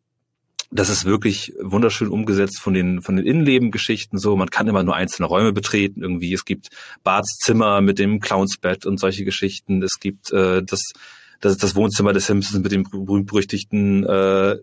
das 0.71 0.89
ist 0.89 1.05
wirklich 1.05 1.53
wunderschön 1.61 2.07
umgesetzt 2.07 2.59
von 2.61 2.73
den 2.73 3.01
von 3.01 3.17
den 3.17 3.25
Innenlebengeschichten 3.25 4.17
so. 4.17 4.37
Man 4.37 4.49
kann 4.49 4.67
immer 4.69 4.83
nur 4.83 4.95
einzelne 4.95 5.27
Räume 5.27 5.51
betreten 5.51 6.01
irgendwie. 6.01 6.33
Es 6.33 6.45
gibt 6.45 6.69
Barts 7.03 7.37
Zimmer 7.39 7.81
mit 7.81 7.99
dem 7.99 8.21
Clownsbett 8.21 8.85
und 8.85 8.97
solche 8.97 9.25
Geschichten. 9.25 9.83
Es 9.83 9.99
gibt 9.99 10.31
äh, 10.31 10.63
das 10.63 10.93
das 11.41 11.57
das 11.57 11.75
Wohnzimmer 11.75 12.13
des 12.13 12.27
Simpsons 12.27 12.63
mit 12.63 12.71
dem 12.71 12.83
berühmt 12.83 13.27
berüchtigten 13.27 14.05
äh, 14.05 14.55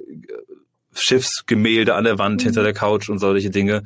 Schiffsgemälde 1.01 1.95
an 1.95 2.05
der 2.05 2.19
Wand 2.19 2.41
mhm. 2.41 2.47
hinter 2.47 2.63
der 2.63 2.75
Couch 2.75 3.09
und 3.09 3.19
solche 3.19 3.51
Dinge. 3.51 3.83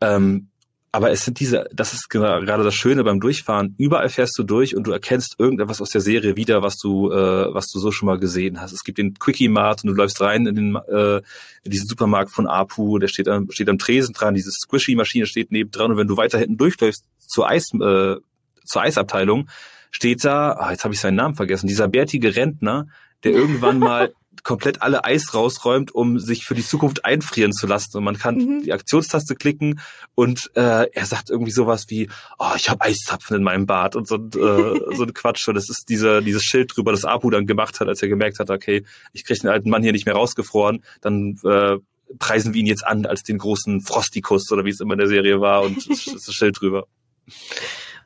Ähm, 0.00 0.48
aber 0.90 1.10
es 1.10 1.24
sind 1.24 1.38
diese, 1.38 1.68
das 1.72 1.92
ist 1.92 2.08
gerade 2.08 2.64
das 2.64 2.74
Schöne 2.74 3.04
beim 3.04 3.20
Durchfahren. 3.20 3.74
Überall 3.76 4.08
fährst 4.08 4.38
du 4.38 4.42
durch 4.42 4.74
und 4.74 4.86
du 4.86 4.92
erkennst 4.92 5.34
irgendetwas 5.38 5.82
aus 5.82 5.90
der 5.90 6.00
Serie 6.00 6.34
wieder, 6.36 6.62
was 6.62 6.78
du, 6.78 7.12
äh, 7.12 7.52
was 7.52 7.68
du 7.68 7.78
so 7.78 7.92
schon 7.92 8.06
mal 8.06 8.18
gesehen 8.18 8.60
hast. 8.60 8.72
Es 8.72 8.84
gibt 8.84 8.96
den 8.96 9.14
Quickie 9.14 9.48
Mart 9.48 9.84
und 9.84 9.90
du 9.90 9.94
läufst 9.94 10.20
rein 10.20 10.46
in 10.46 10.54
den, 10.54 10.76
äh, 10.76 11.18
in 11.62 11.70
diesen 11.70 11.86
Supermarkt 11.86 12.32
von 12.32 12.46
Apu. 12.46 12.98
Der 12.98 13.08
steht 13.08 13.28
am, 13.28 13.50
steht 13.50 13.68
am 13.68 13.78
Tresen 13.78 14.14
dran. 14.14 14.34
Diese 14.34 14.50
Squishy 14.50 14.94
Maschine 14.94 15.26
steht 15.26 15.52
neben 15.52 15.70
dran. 15.70 15.90
Und 15.90 15.98
wenn 15.98 16.08
du 16.08 16.16
weiter 16.16 16.38
hinten 16.38 16.56
durchläufst 16.56 17.04
zur 17.18 17.48
Eis, 17.48 17.70
äh, 17.74 18.16
zur 18.64 18.82
Eisabteilung, 18.82 19.48
steht 19.90 20.24
da, 20.24 20.52
ah, 20.52 20.70
jetzt 20.70 20.84
habe 20.84 20.94
ich 20.94 21.00
seinen 21.00 21.16
Namen 21.16 21.34
vergessen, 21.34 21.66
dieser 21.66 21.88
bärtige 21.88 22.34
Rentner, 22.34 22.86
der 23.24 23.32
irgendwann 23.32 23.78
mal 23.78 24.12
komplett 24.48 24.80
alle 24.80 25.04
Eis 25.04 25.34
rausräumt, 25.34 25.94
um 25.94 26.18
sich 26.18 26.46
für 26.46 26.54
die 26.54 26.64
Zukunft 26.64 27.04
einfrieren 27.04 27.52
zu 27.52 27.66
lassen. 27.66 27.98
Und 27.98 28.04
man 28.04 28.16
kann 28.16 28.36
mhm. 28.36 28.62
die 28.62 28.72
Aktionstaste 28.72 29.34
klicken 29.34 29.78
und 30.14 30.50
äh, 30.54 30.86
er 30.90 31.04
sagt 31.04 31.28
irgendwie 31.28 31.50
sowas 31.50 31.84
wie, 31.88 32.08
oh, 32.38 32.52
ich 32.56 32.70
habe 32.70 32.80
Eiszapfen 32.80 33.36
in 33.36 33.42
meinem 33.42 33.66
Bad 33.66 33.94
und 33.94 34.08
so, 34.08 34.16
äh, 34.16 34.94
so 34.96 35.02
ein 35.02 35.12
Quatsch. 35.12 35.46
Und 35.48 35.54
das 35.56 35.68
ist 35.68 35.90
dieser, 35.90 36.22
dieses 36.22 36.44
Schild 36.44 36.74
drüber, 36.74 36.92
das 36.92 37.04
Apu 37.04 37.28
dann 37.28 37.46
gemacht 37.46 37.78
hat, 37.78 37.88
als 37.88 38.00
er 38.00 38.08
gemerkt 38.08 38.38
hat, 38.38 38.48
okay, 38.48 38.84
ich 39.12 39.26
kriege 39.26 39.38
den 39.38 39.50
alten 39.50 39.68
Mann 39.68 39.82
hier 39.82 39.92
nicht 39.92 40.06
mehr 40.06 40.14
rausgefroren, 40.14 40.82
dann 41.02 41.38
äh, 41.44 41.76
preisen 42.18 42.54
wir 42.54 42.60
ihn 42.60 42.66
jetzt 42.66 42.86
an 42.86 43.04
als 43.04 43.24
den 43.24 43.36
großen 43.36 43.82
Frostikus 43.82 44.50
oder 44.50 44.64
wie 44.64 44.70
es 44.70 44.80
immer 44.80 44.94
in 44.94 45.00
der 45.00 45.08
Serie 45.08 45.42
war 45.42 45.60
und 45.60 45.76
das 45.90 46.34
Schild 46.34 46.58
drüber. 46.58 46.86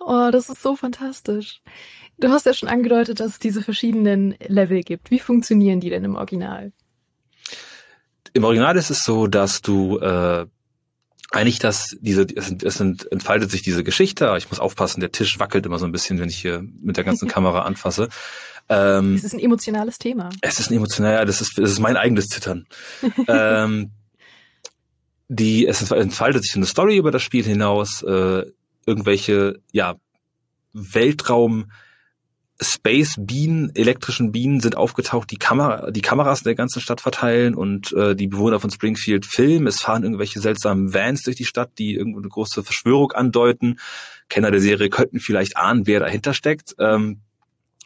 Oh, 0.05 0.31
das 0.33 0.49
ist 0.49 0.61
so 0.61 0.75
fantastisch. 0.75 1.61
Du 2.19 2.29
hast 2.29 2.47
ja 2.47 2.55
schon 2.55 2.69
angedeutet, 2.69 3.21
dass 3.21 3.33
es 3.33 3.39
diese 3.39 3.63
verschiedenen 3.63 4.37
Level 4.47 4.83
gibt. 4.83 5.11
Wie 5.11 5.19
funktionieren 5.19 5.81
die 5.81 5.91
denn 5.91 6.05
im 6.05 6.15
Original? 6.15 6.73
Im 8.33 8.45
Original 8.45 8.77
ist 8.77 8.91
es 8.91 9.03
so, 9.03 9.27
dass 9.27 9.61
du 9.61 9.99
äh, 9.99 10.47
eigentlich 11.33 11.59
das, 11.59 11.97
diese, 12.01 12.27
es, 12.35 12.51
es 12.63 12.81
entfaltet 12.81 13.51
sich 13.51 13.63
diese 13.63 13.83
Geschichte. 13.83 14.35
Ich 14.39 14.51
muss 14.51 14.61
aufpassen, 14.61 15.01
der 15.01 15.13
Tisch 15.13 15.39
wackelt 15.39 15.67
immer 15.67 15.79
so 15.79 15.87
ein 15.87 15.93
bisschen, 15.93 16.19
wenn 16.19 16.29
ich 16.29 16.39
hier 16.39 16.63
mit 16.81 16.97
der 16.97 17.05
ganzen 17.05 17.29
Kamera 17.29 17.63
anfasse. 17.63 18.09
Ähm, 18.69 19.15
es 19.15 19.25
ist 19.25 19.35
ein 19.35 19.41
emotionales 19.41 19.99
Thema. 19.99 20.31
Es 20.41 20.61
ist 20.61 20.71
ein 20.71 20.77
emotional, 20.77 21.15
ja, 21.15 21.25
das 21.25 21.41
ist, 21.41 21.59
das 21.59 21.71
ist 21.71 21.81
mein 21.81 21.97
eigenes 21.97 22.29
Zittern. 22.29 22.67
ähm, 23.29 23.91
die, 25.29 25.67
es 25.67 25.91
entfaltet 25.91 26.45
sich 26.45 26.55
eine 26.55 26.67
Story 26.67 26.97
über 26.97 27.11
das 27.11 27.23
Spiel 27.23 27.45
hinaus, 27.45 28.03
äh, 28.03 28.45
irgendwelche, 28.87 29.61
ja, 29.73 29.97
Weltraum, 30.75 31.71
Space 32.61 33.17
Bienen, 33.19 33.75
elektrischen 33.75 34.31
Bienen 34.31 34.61
sind 34.61 34.77
aufgetaucht, 34.77 35.31
die 35.31 35.37
Kamera, 35.37 35.91
die 35.91 36.01
Kameras 36.01 36.41
in 36.41 36.45
der 36.45 36.55
ganzen 36.55 36.81
Stadt 36.81 37.01
verteilen 37.01 37.55
und 37.55 37.93
äh, 37.93 38.15
die 38.15 38.29
Bewohner 38.29 38.61
von 38.61 38.71
Springfield 38.71 39.27
filmen. 39.27 39.67
Es 39.67 39.81
fahren 39.81 40.05
irgendwelche 40.05 40.41
seltsamen 40.41 40.95
Vans 40.95 41.23
durch 41.23 41.37
die 41.37 41.45
Stadt, 41.45 41.73
die 41.79 41.95
irgendwo 41.95 42.19
eine 42.19 42.29
große 42.29 42.63
Verschwörung 42.63 43.13
andeuten. 43.13 43.79
Kenner 44.29 44.51
der 44.51 44.61
Serie 44.61 44.91
könnten 44.91 45.19
vielleicht 45.19 45.57
ahnen, 45.57 45.87
wer 45.87 46.01
dahinter 46.01 46.35
steckt. 46.35 46.75
Ähm, 46.79 47.21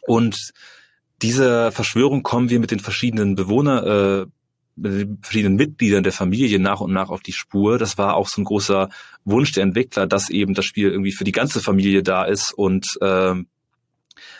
und 0.05 0.51
diese 1.21 1.71
Verschwörung 1.71 2.23
kommen 2.23 2.49
wir 2.49 2.59
mit 2.59 2.71
den 2.71 2.79
verschiedenen 2.79 3.35
Bewohner, 3.35 3.85
äh, 3.85 4.25
mit 4.75 4.91
den 4.91 5.17
verschiedenen 5.21 5.55
Mitgliedern 5.55 6.03
der 6.03 6.13
Familie 6.13 6.59
nach 6.59 6.81
und 6.81 6.93
nach 6.93 7.09
auf 7.09 7.21
die 7.21 7.33
Spur. 7.33 7.79
Das 7.79 7.97
war 7.97 8.15
auch 8.15 8.27
so 8.27 8.41
ein 8.41 8.45
großer 8.45 8.89
Wunsch 9.25 9.51
der 9.53 9.63
Entwickler, 9.63 10.05
dass 10.05 10.29
eben 10.29 10.53
das 10.53 10.65
Spiel 10.65 10.91
irgendwie 10.91 11.13
für 11.13 11.23
die 11.23 11.31
ganze 11.31 11.61
Familie 11.61 12.03
da 12.03 12.25
ist 12.25 12.53
und 12.53 12.85
ähm, 13.01 13.47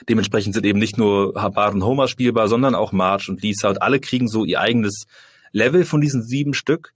Dementsprechend 0.10 0.54
sind 0.54 0.66
eben 0.66 0.80
nicht 0.80 0.98
nur 0.98 1.34
Bart 1.34 1.74
und 1.74 1.84
Homer 1.84 2.08
spielbar, 2.08 2.48
sondern 2.48 2.76
auch 2.76 2.92
Marge 2.92 3.26
und 3.30 3.42
Lisa 3.42 3.70
und 3.70 3.82
alle 3.82 4.00
kriegen 4.00 4.28
so 4.28 4.46
ihr 4.46 4.62
eigenes 4.62 5.06
Level 5.52 5.86
von 5.86 6.02
diesen 6.02 6.24
sieben 6.24 6.54
Stück. 6.54 6.94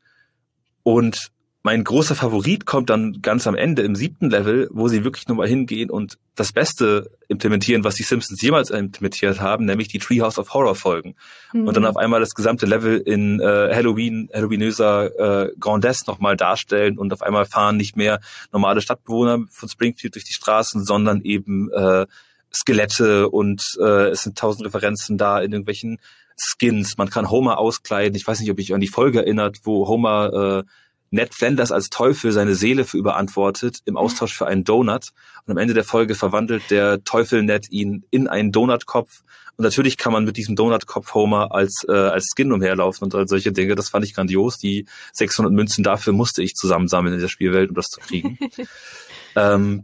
Und 0.84 1.32
mein 1.64 1.84
großer 1.84 2.16
Favorit 2.16 2.66
kommt 2.66 2.90
dann 2.90 3.22
ganz 3.22 3.46
am 3.46 3.54
Ende 3.54 3.84
im 3.84 3.96
siebten 3.96 4.32
Level, 4.32 4.68
wo 4.72 4.88
sie 4.88 5.04
wirklich 5.04 5.28
nochmal 5.28 5.48
hingehen 5.48 5.92
und 5.92 6.18
das 6.34 6.54
Beste 6.54 7.12
implementieren, 7.28 7.84
was 7.84 7.96
die 7.96 8.04
Simpsons 8.04 8.42
jemals 8.42 8.72
implementiert 8.72 9.40
haben, 9.42 9.66
nämlich 9.66 9.88
die 9.88 10.00
Treehouse 10.00 10.40
of 10.40 10.54
Horror 10.56 10.74
Folgen. 10.74 11.16
Mhm. 11.54 11.68
Und 11.68 11.78
dann 11.78 11.86
auf 11.86 11.98
einmal 11.98 12.20
das 12.20 12.32
gesamte 12.32 12.66
Level 12.66 12.98
in 12.98 13.40
äh, 13.40 13.44
Halloween, 13.76 14.28
Halloweenöser 14.34 15.50
äh, 15.50 15.52
Grandesse 15.60 16.06
nochmal 16.08 16.36
darstellen 16.36 16.98
und 16.98 17.14
auf 17.14 17.22
einmal 17.22 17.46
fahren 17.46 17.78
nicht 17.78 17.96
mehr 17.96 18.22
normale 18.52 18.82
Stadtbewohner 18.82 19.46
von 19.52 19.70
Springfield 19.70 20.16
durch 20.16 20.26
die 20.26 20.34
Straßen, 20.34 20.84
sondern 20.84 21.22
eben 21.22 21.72
äh, 21.72 22.08
Skelette 22.54 23.30
und 23.30 23.78
äh, 23.80 24.10
es 24.10 24.24
sind 24.24 24.38
tausend 24.38 24.66
Referenzen 24.66 25.18
da 25.18 25.40
in 25.40 25.52
irgendwelchen 25.52 26.00
Skins. 26.36 26.98
Man 26.98 27.10
kann 27.10 27.30
Homer 27.30 27.58
auskleiden. 27.58 28.16
Ich 28.16 28.26
weiß 28.26 28.40
nicht, 28.40 28.52
ob 28.52 28.60
ich 28.60 28.74
an 28.74 28.82
die 28.82 28.88
Folge 28.88 29.20
erinnert, 29.20 29.60
wo 29.64 29.88
Homer 29.88 30.64
äh, 30.66 30.70
Ned 31.14 31.34
Flanders 31.34 31.74
als 31.74 31.90
Teufel 31.90 32.32
seine 32.32 32.56
Seele 32.56 32.86
für 32.86 32.98
überantwortet 32.98 33.80
im 33.86 33.98
Austausch 33.98 34.34
für 34.34 34.48
einen 34.48 34.64
Donut. 34.64 35.10
Und 35.46 35.52
am 35.52 35.58
Ende 35.58 35.74
der 35.74 35.84
Folge 35.84 36.16
verwandelt 36.16 36.64
der 36.72 37.04
Teufel 37.04 37.44
Ned 37.44 37.70
ihn 37.70 38.06
in 38.12 38.28
einen 38.30 38.54
Donutkopf. 38.54 39.22
Und 39.58 39.64
natürlich 39.64 39.98
kann 39.98 40.14
man 40.14 40.24
mit 40.24 40.38
diesem 40.38 40.56
Donutkopf 40.56 41.14
Homer 41.14 41.54
als, 41.54 41.86
äh, 41.88 41.92
als 41.92 42.30
Skin 42.34 42.54
umherlaufen 42.54 43.04
und 43.04 43.14
all 43.14 43.28
solche 43.28 43.52
Dinge. 43.52 43.76
Das 43.76 43.90
fand 43.90 44.06
ich 44.06 44.14
grandios. 44.14 44.58
Die 44.58 44.86
600 45.12 45.52
Münzen 45.52 45.84
dafür 45.84 46.14
musste 46.14 46.42
ich 46.44 46.56
zusammensammeln 46.56 47.14
in 47.14 47.20
der 47.20 47.28
Spielwelt, 47.28 47.70
um 47.70 47.76
das 47.76 47.90
zu 47.90 48.00
kriegen. 48.00 48.40
ähm, 49.36 49.84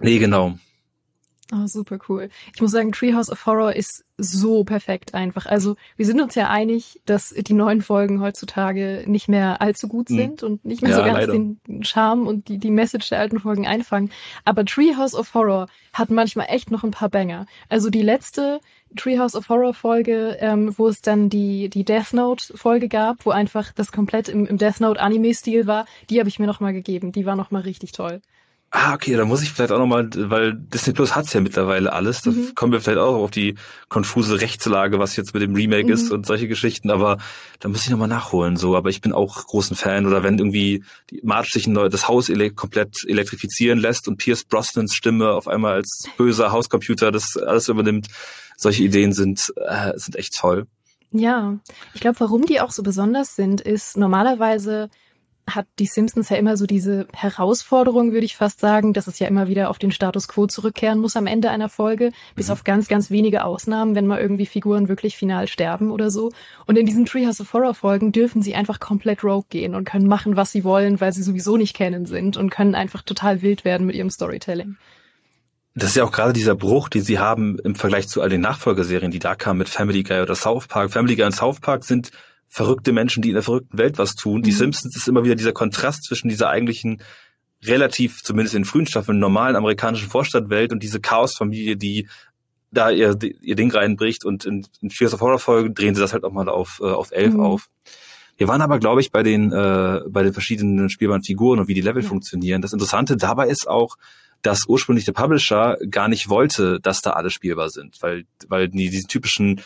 nee, 0.00 0.18
genau. 0.18 0.58
Oh, 1.52 1.66
super 1.66 1.98
cool. 2.08 2.28
Ich 2.54 2.60
muss 2.60 2.70
sagen, 2.70 2.92
Treehouse 2.92 3.28
of 3.28 3.44
Horror 3.44 3.74
ist 3.74 4.04
so 4.16 4.62
perfekt 4.62 5.14
einfach. 5.14 5.46
Also 5.46 5.74
wir 5.96 6.06
sind 6.06 6.20
uns 6.20 6.36
ja 6.36 6.48
einig, 6.48 7.00
dass 7.06 7.30
die 7.30 7.54
neuen 7.54 7.82
Folgen 7.82 8.20
heutzutage 8.20 9.02
nicht 9.06 9.28
mehr 9.28 9.60
allzu 9.60 9.88
gut 9.88 10.10
hm. 10.10 10.16
sind 10.16 10.42
hm. 10.42 10.48
und 10.48 10.64
nicht 10.64 10.82
mehr 10.82 10.92
ja, 10.92 10.96
so 10.98 11.02
ganz 11.02 11.18
leider. 11.18 11.32
den 11.32 11.58
Charme 11.82 12.28
und 12.28 12.48
die, 12.48 12.58
die 12.58 12.70
Message 12.70 13.08
der 13.08 13.18
alten 13.18 13.40
Folgen 13.40 13.66
einfangen. 13.66 14.10
Aber 14.44 14.64
Treehouse 14.64 15.14
of 15.14 15.34
Horror 15.34 15.66
hat 15.92 16.10
manchmal 16.10 16.46
echt 16.50 16.70
noch 16.70 16.84
ein 16.84 16.92
paar 16.92 17.08
Banger. 17.08 17.46
Also 17.68 17.90
die 17.90 18.02
letzte 18.02 18.60
Treehouse 18.96 19.34
of 19.34 19.48
Horror 19.48 19.74
Folge, 19.74 20.36
ähm, 20.40 20.72
wo 20.76 20.86
es 20.86 21.00
dann 21.00 21.30
die, 21.30 21.68
die 21.68 21.84
Death 21.84 22.12
Note 22.12 22.56
Folge 22.56 22.88
gab, 22.88 23.26
wo 23.26 23.30
einfach 23.30 23.72
das 23.72 23.90
komplett 23.90 24.28
im, 24.28 24.46
im 24.46 24.58
Death 24.58 24.80
Note 24.80 25.00
Anime 25.00 25.34
Stil 25.34 25.66
war, 25.66 25.86
die 26.10 26.20
habe 26.20 26.28
ich 26.28 26.38
mir 26.38 26.46
nochmal 26.46 26.72
gegeben. 26.72 27.10
Die 27.10 27.26
war 27.26 27.34
nochmal 27.34 27.62
richtig 27.62 27.90
toll. 27.92 28.20
Ah, 28.72 28.94
okay, 28.94 29.16
da 29.16 29.24
muss 29.24 29.42
ich 29.42 29.50
vielleicht 29.50 29.72
auch 29.72 29.80
nochmal, 29.80 30.08
weil 30.14 30.54
Disney 30.54 30.92
Plus 30.92 31.16
hat's 31.16 31.32
ja 31.32 31.40
mittlerweile 31.40 31.92
alles. 31.92 32.22
Da 32.22 32.30
mhm. 32.30 32.54
kommen 32.54 32.72
wir 32.72 32.80
vielleicht 32.80 33.00
auch 33.00 33.16
auf 33.16 33.32
die 33.32 33.56
konfuse 33.88 34.40
Rechtslage, 34.40 35.00
was 35.00 35.16
jetzt 35.16 35.34
mit 35.34 35.42
dem 35.42 35.56
Remake 35.56 35.86
mhm. 35.86 35.92
ist 35.92 36.12
und 36.12 36.24
solche 36.24 36.46
Geschichten, 36.46 36.88
aber 36.88 37.18
da 37.58 37.68
muss 37.68 37.82
ich 37.82 37.90
nochmal 37.90 38.06
nachholen, 38.06 38.56
so. 38.56 38.76
Aber 38.76 38.88
ich 38.88 39.00
bin 39.00 39.12
auch 39.12 39.44
großen 39.44 39.74
Fan. 39.74 40.06
Oder 40.06 40.22
wenn 40.22 40.38
irgendwie 40.38 40.84
die 41.10 41.20
Marge 41.24 41.48
sich 41.50 41.66
ein 41.66 41.72
neu, 41.72 41.88
das 41.88 42.06
Haus 42.06 42.28
ele 42.28 42.52
komplett 42.52 43.04
elektrifizieren 43.08 43.80
lässt 43.80 44.06
und 44.06 44.18
Pierce 44.18 44.44
Brosnans 44.44 44.94
Stimme 44.94 45.32
auf 45.32 45.48
einmal 45.48 45.74
als 45.74 46.04
böser 46.16 46.52
Hauscomputer 46.52 47.10
das 47.10 47.36
alles 47.36 47.68
übernimmt. 47.68 48.06
Solche 48.56 48.84
Ideen 48.84 49.12
sind, 49.12 49.52
äh, 49.56 49.94
sind 49.96 50.14
echt 50.14 50.36
toll. 50.38 50.68
Ja, 51.10 51.58
ich 51.92 52.00
glaube, 52.00 52.20
warum 52.20 52.46
die 52.46 52.60
auch 52.60 52.70
so 52.70 52.84
besonders 52.84 53.34
sind, 53.34 53.60
ist 53.60 53.96
normalerweise 53.96 54.90
hat 55.54 55.66
die 55.78 55.86
Simpsons 55.86 56.28
ja 56.28 56.36
immer 56.36 56.56
so 56.56 56.66
diese 56.66 57.06
Herausforderung, 57.12 58.12
würde 58.12 58.24
ich 58.24 58.36
fast 58.36 58.60
sagen, 58.60 58.92
dass 58.92 59.06
es 59.06 59.18
ja 59.18 59.26
immer 59.26 59.48
wieder 59.48 59.70
auf 59.70 59.78
den 59.78 59.92
Status 59.92 60.28
quo 60.28 60.46
zurückkehren 60.46 60.98
muss 60.98 61.16
am 61.16 61.26
Ende 61.26 61.50
einer 61.50 61.68
Folge, 61.68 62.12
bis 62.34 62.48
mhm. 62.48 62.52
auf 62.52 62.64
ganz, 62.64 62.88
ganz 62.88 63.10
wenige 63.10 63.44
Ausnahmen, 63.44 63.94
wenn 63.94 64.06
mal 64.06 64.20
irgendwie 64.20 64.46
Figuren 64.46 64.88
wirklich 64.88 65.16
final 65.16 65.48
sterben 65.48 65.90
oder 65.90 66.10
so. 66.10 66.32
Und 66.66 66.78
in 66.78 66.86
diesen 66.86 67.06
Treehouse 67.06 67.40
of 67.40 67.52
Horror 67.52 67.74
Folgen 67.74 68.12
dürfen 68.12 68.42
sie 68.42 68.54
einfach 68.54 68.80
komplett 68.80 69.24
rogue 69.24 69.46
gehen 69.48 69.74
und 69.74 69.84
können 69.84 70.06
machen, 70.06 70.36
was 70.36 70.52
sie 70.52 70.64
wollen, 70.64 71.00
weil 71.00 71.12
sie 71.12 71.22
sowieso 71.22 71.56
nicht 71.56 71.74
kennen 71.74 72.06
sind 72.06 72.36
und 72.36 72.50
können 72.50 72.74
einfach 72.74 73.02
total 73.02 73.42
wild 73.42 73.64
werden 73.64 73.86
mit 73.86 73.96
ihrem 73.96 74.10
Storytelling. 74.10 74.76
Das 75.74 75.90
ist 75.90 75.96
ja 75.96 76.04
auch 76.04 76.12
gerade 76.12 76.32
dieser 76.32 76.56
Bruch, 76.56 76.88
den 76.88 77.02
sie 77.02 77.18
haben 77.18 77.58
im 77.60 77.76
Vergleich 77.76 78.08
zu 78.08 78.22
all 78.22 78.28
den 78.28 78.40
Nachfolgerserien, 78.40 79.12
die 79.12 79.20
da 79.20 79.36
kamen 79.36 79.58
mit 79.58 79.68
Family 79.68 80.02
Guy 80.02 80.20
oder 80.20 80.34
South 80.34 80.66
Park. 80.66 80.92
Family 80.92 81.14
Guy 81.14 81.26
und 81.26 81.34
South 81.34 81.60
Park 81.60 81.84
sind 81.84 82.10
verrückte 82.50 82.92
Menschen, 82.92 83.22
die 83.22 83.28
in 83.28 83.34
der 83.34 83.44
verrückten 83.44 83.78
Welt 83.78 83.96
was 83.96 84.16
tun. 84.16 84.40
Mhm. 84.40 84.42
Die 84.42 84.52
Simpsons 84.52 84.96
ist 84.96 85.08
immer 85.08 85.24
wieder 85.24 85.36
dieser 85.36 85.52
Kontrast 85.52 86.04
zwischen 86.04 86.28
dieser 86.28 86.50
eigentlichen 86.50 87.00
relativ, 87.64 88.22
zumindest 88.22 88.54
in 88.54 88.64
frühen 88.64 88.86
Staffeln, 88.86 89.18
normalen 89.18 89.56
amerikanischen 89.56 90.08
Vorstadtwelt 90.08 90.72
und 90.72 90.82
diese 90.82 91.00
Chaosfamilie, 91.00 91.76
die 91.76 92.08
da 92.72 92.90
ihr, 92.90 93.16
ihr 93.40 93.56
Ding 93.56 93.70
reinbricht 93.70 94.24
und 94.24 94.44
in, 94.44 94.66
in 94.80 94.90
Fears 94.90 95.14
of 95.14 95.20
Horror 95.20 95.38
Folgen 95.38 95.74
drehen 95.74 95.94
sie 95.94 96.00
das 96.00 96.12
halt 96.12 96.24
auch 96.24 96.32
mal 96.32 96.48
auf, 96.48 96.80
äh, 96.82 96.86
auf 96.86 97.12
elf 97.12 97.34
mhm. 97.34 97.40
auf. 97.40 97.70
Wir 98.36 98.48
waren 98.48 98.62
aber, 98.62 98.78
glaube 98.78 99.00
ich, 99.00 99.10
bei 99.10 99.22
den, 99.22 99.52
äh, 99.52 100.00
bei 100.08 100.22
den 100.22 100.32
verschiedenen 100.32 100.88
spielbaren 100.88 101.22
Figuren 101.22 101.60
und 101.60 101.68
wie 101.68 101.74
die 101.74 101.82
Level 101.82 102.02
ja. 102.02 102.08
funktionieren. 102.08 102.62
Das 102.62 102.72
Interessante 102.72 103.16
dabei 103.16 103.48
ist 103.48 103.68
auch, 103.68 103.96
dass 104.42 104.66
ursprünglich 104.66 105.04
der 105.04 105.12
Publisher 105.12 105.76
gar 105.90 106.08
nicht 106.08 106.28
wollte, 106.28 106.80
dass 106.80 107.02
da 107.02 107.10
alle 107.10 107.30
spielbar 107.30 107.68
sind, 107.68 107.96
weil, 108.00 108.24
weil 108.48 108.68
die 108.68 108.88
diesen 108.88 109.08
typischen 109.08 109.60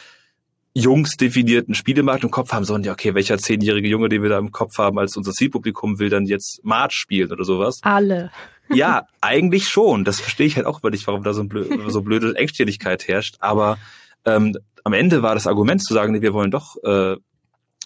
Jungs 0.75 1.17
definierten 1.17 1.75
Spielemarkt 1.75 2.25
im 2.25 2.33
Kopf 2.33 2.53
haben, 2.53 2.65
sondern 2.65 2.85
ja, 2.85 2.93
okay, 2.93 3.15
welcher 3.15 3.39
zehnjährige 3.39 3.89
Junge, 3.89 4.09
den 4.09 4.23
wir 4.23 4.29
da 4.29 4.39
im 4.39 4.51
Kopf 4.51 4.77
haben, 4.77 4.99
als 4.99 5.17
unser 5.17 5.31
Zielpublikum 5.31 6.01
will 6.01 6.11
dann 6.11 6.27
jetzt 6.27 6.65
March 6.65 6.95
spielen 6.95 7.31
oder 7.31 7.45
sowas? 7.45 7.81
Alle. 7.83 8.31
Ja, 8.73 9.07
eigentlich 9.21 9.69
schon. 9.69 10.07
Das 10.07 10.21
verstehe 10.21 10.47
ich 10.47 10.57
halt 10.57 10.67
auch 10.67 10.83
nicht, 10.85 11.07
warum 11.07 11.23
da 11.23 11.35
so, 11.35 11.45
blöd, 11.45 11.69
so 11.89 12.01
blöde 12.01 12.35
Engständigkeit 12.35 13.07
herrscht. 13.07 13.37
Aber 13.41 13.77
ähm, 14.25 14.57
am 14.85 14.95
Ende 14.95 15.23
war 15.23 15.35
das 15.35 15.47
Argument 15.47 15.85
zu 15.85 15.93
sagen, 15.93 16.15
nee, 16.15 16.23
wir 16.23 16.33
wollen 16.33 16.51
doch 16.51 16.83
äh, 16.83 17.17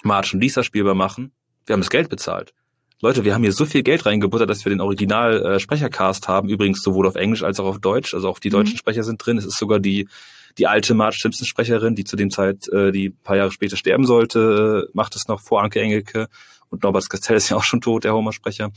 March 0.05 0.35
und 0.35 0.41
Lisa 0.41 0.63
spielbar 0.63 0.95
machen. 0.95 1.33
Wir 1.67 1.73
haben 1.73 1.81
das 1.81 1.91
Geld 1.91 2.09
bezahlt. 2.09 2.55
Leute, 3.01 3.25
wir 3.25 3.35
haben 3.35 3.43
hier 3.43 3.53
so 3.53 3.67
viel 3.67 3.83
Geld 3.83 4.07
reingebuttert, 4.07 4.49
dass 4.49 4.65
wir 4.65 4.71
den 4.71 4.81
Original 4.81 5.59
äh, 5.59 6.29
haben, 6.29 6.49
übrigens 6.49 6.81
sowohl 6.83 7.09
auf 7.09 7.17
Englisch 7.17 7.43
als 7.43 7.59
auch 7.59 7.67
auf 7.67 7.81
Deutsch. 7.81 8.15
Also 8.15 8.29
auch 8.29 8.39
die 8.39 8.51
deutschen 8.51 8.75
mhm. 8.75 8.79
Sprecher 8.79 9.03
sind 9.03 9.25
drin. 9.25 9.37
Es 9.39 9.47
ist 9.47 9.59
sogar 9.59 9.81
die 9.81 10.09
die 10.59 10.67
alte 10.67 10.95
Marge 10.95 11.19
Simpson 11.21 11.47
Sprecherin, 11.47 11.95
die 11.95 12.05
zu 12.05 12.17
dem 12.17 12.31
Zeit, 12.31 12.69
äh, 12.69 12.91
die 12.93 13.11
paar 13.11 13.37
Jahre 13.37 13.53
später 13.53 13.77
sterben 13.77 14.05
sollte, 14.05 14.89
äh, 14.89 14.91
macht 14.93 15.15
es 15.17 15.29
noch 15.29 15.41
vor 15.41 15.63
Anke 15.63 15.81
Engelke 15.81 16.29
und 16.69 16.83
Norbert 16.83 17.09
Castell 17.09 17.37
ist 17.37 17.49
ja 17.49 17.57
auch 17.57 17.65
schon 17.65 17.81
tot, 17.81 18.05
der 18.05 18.15
Homer-Sprecher. 18.15 18.71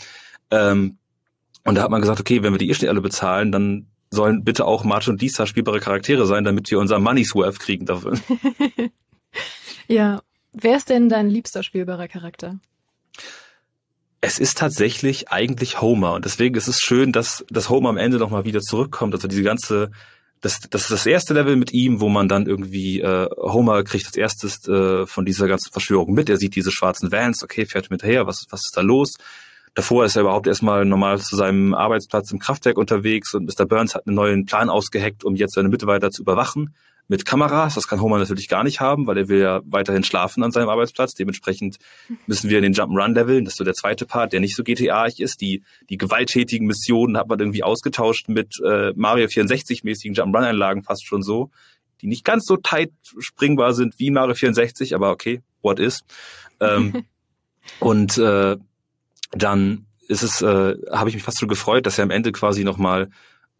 Ähm, 0.52 0.98
und 1.64 1.76
da 1.76 1.84
hat 1.84 1.92
man 1.92 2.02
gesagt, 2.02 2.20
okay, 2.20 2.44
wenn 2.44 2.54
wir 2.54 2.58
die 2.58 2.70
eh 2.70 2.74
schon 2.74 2.88
alle 2.88 3.02
bezahlen, 3.02 3.52
dann 3.52 3.88
sollen 4.10 4.44
bitte 4.44 4.66
auch 4.66 4.84
Marge 4.84 5.10
und 5.12 5.22
Lisa 5.22 5.46
spielbare 5.46 5.80
Charaktere 5.80 6.26
sein, 6.26 6.44
damit 6.44 6.70
wir 6.70 6.80
unser 6.80 7.00
Money's 7.00 7.34
Worth 7.34 7.60
kriegen 7.60 7.86
dafür. 7.86 8.14
ja, 9.88 10.22
wer 10.52 10.78
ist 10.78 10.90
denn 10.90 11.10
dein 11.10 11.30
liebster 11.30 11.64
spielbarer 11.64 12.08
Charakter? 12.08 12.60
Es 14.20 14.38
ist 14.38 14.58
tatsächlich 14.58 15.30
eigentlich 15.30 15.82
Homer 15.82 16.14
und 16.14 16.26
deswegen 16.26 16.56
ist 16.56 16.68
es 16.68 16.80
schön, 16.80 17.12
dass, 17.12 17.44
dass 17.50 17.70
Homer 17.70 17.90
am 17.90 17.98
Ende 17.98 18.18
nochmal 18.18 18.46
wieder 18.46 18.62
zurückkommt. 18.62 19.16
Also 19.16 19.28
diese 19.28 19.44
ganze 19.44 19.92
das, 20.42 20.60
das 20.70 20.84
ist 20.84 20.92
das 20.92 21.06
erste 21.06 21.34
Level 21.34 21.56
mit 21.56 21.72
ihm, 21.72 22.02
wo 22.02 22.10
man 22.10 22.28
dann 22.28 22.48
irgendwie, 22.48 23.00
äh, 23.00 23.30
Homer 23.38 23.84
kriegt 23.84 24.08
als 24.08 24.18
erstes 24.18 24.68
äh, 24.68 25.06
von 25.06 25.26
dieser 25.26 25.48
ganzen 25.48 25.72
Verschwörung 25.72 26.14
mit. 26.14 26.30
Er 26.30 26.38
sieht 26.38 26.56
diese 26.56 26.72
schwarzen 26.72 27.12
Vans, 27.12 27.44
okay, 27.44 27.66
fährt 27.66 27.92
mit 27.92 28.04
her, 28.04 28.28
was, 28.28 28.48
was 28.50 28.66
ist 28.66 28.76
da 28.76 28.82
los? 28.82 29.14
Davor 29.74 30.04
ist 30.04 30.16
er 30.18 30.24
überhaupt 30.24 30.48
erstmal 30.48 30.84
normal 30.84 31.20
zu 31.20 31.36
seinem 31.36 31.74
Arbeitsplatz 31.74 32.32
im 32.32 32.40
Kraftwerk 32.40 32.78
unterwegs 32.78 33.34
und 33.34 33.46
Mr. 33.46 33.66
Burns 33.66 33.96
hat 33.96 34.06
einen 34.06 34.16
neuen 34.16 34.46
Plan 34.46 34.70
ausgeheckt, 34.70 35.24
um 35.24 35.36
jetzt 35.36 35.54
seine 35.54 35.70
Mitarbeiter 35.70 36.12
zu 36.12 36.24
überwachen 36.24 36.74
mit 37.12 37.26
Kameras. 37.26 37.76
Das 37.76 37.90
kann 37.90 38.00
Homer 38.00 38.20
natürlich 38.20 38.48
gar 38.48 38.64
nicht 38.64 38.80
haben, 38.80 39.06
weil 39.06 39.18
er 39.18 39.28
will 39.28 39.42
ja 39.42 39.62
weiterhin 39.66 40.06
schlafen 40.06 40.44
an 40.44 40.52
seinem 40.54 40.70
Arbeitsplatz. 40.70 41.14
Dementsprechend 41.14 41.78
müssen 42.26 42.50
wir 42.50 42.58
in 42.58 42.64
den 42.64 42.74
Jump'n'Run 42.74 43.14
leveln. 43.14 43.44
Das 43.44 43.56
ist 43.56 43.58
so 43.58 43.66
der 43.66 43.74
zweite 43.74 44.06
Part, 44.06 44.32
der 44.32 44.40
nicht 44.40 44.56
so 44.56 44.64
GTA-ig 44.64 45.20
ist. 45.20 45.42
Die, 45.42 45.62
die 45.90 45.98
gewalttätigen 45.98 46.66
Missionen 46.68 47.18
hat 47.18 47.28
man 47.28 47.38
irgendwie 47.38 47.64
ausgetauscht 47.64 48.30
mit 48.30 48.62
äh, 48.66 48.94
Mario 48.96 49.26
64-mäßigen 49.26 50.16
Jump'n'Run-Einlagen 50.16 50.84
fast 50.84 51.06
schon 51.06 51.22
so, 51.22 51.52
die 52.00 52.08
nicht 52.08 52.24
ganz 52.24 52.46
so 52.46 52.56
tight 52.56 52.94
springbar 53.20 53.74
sind 53.74 54.00
wie 54.00 54.10
Mario 54.10 54.34
64, 54.34 54.96
aber 54.96 55.12
okay, 55.12 55.42
what 55.62 55.80
is. 55.80 56.00
Ähm, 56.62 57.04
und 57.82 58.18
äh, 58.20 58.56
dann 59.32 59.86
ist 60.08 60.24
es, 60.24 60.42
äh, 60.42 60.78
habe 60.92 61.10
ich 61.10 61.16
mich 61.16 61.24
fast 61.24 61.40
so 61.40 61.48
gefreut, 61.48 61.86
dass 61.86 61.98
er 61.98 62.06
am 62.06 62.10
Ende 62.10 62.32
quasi 62.32 62.64
nochmal 62.64 63.10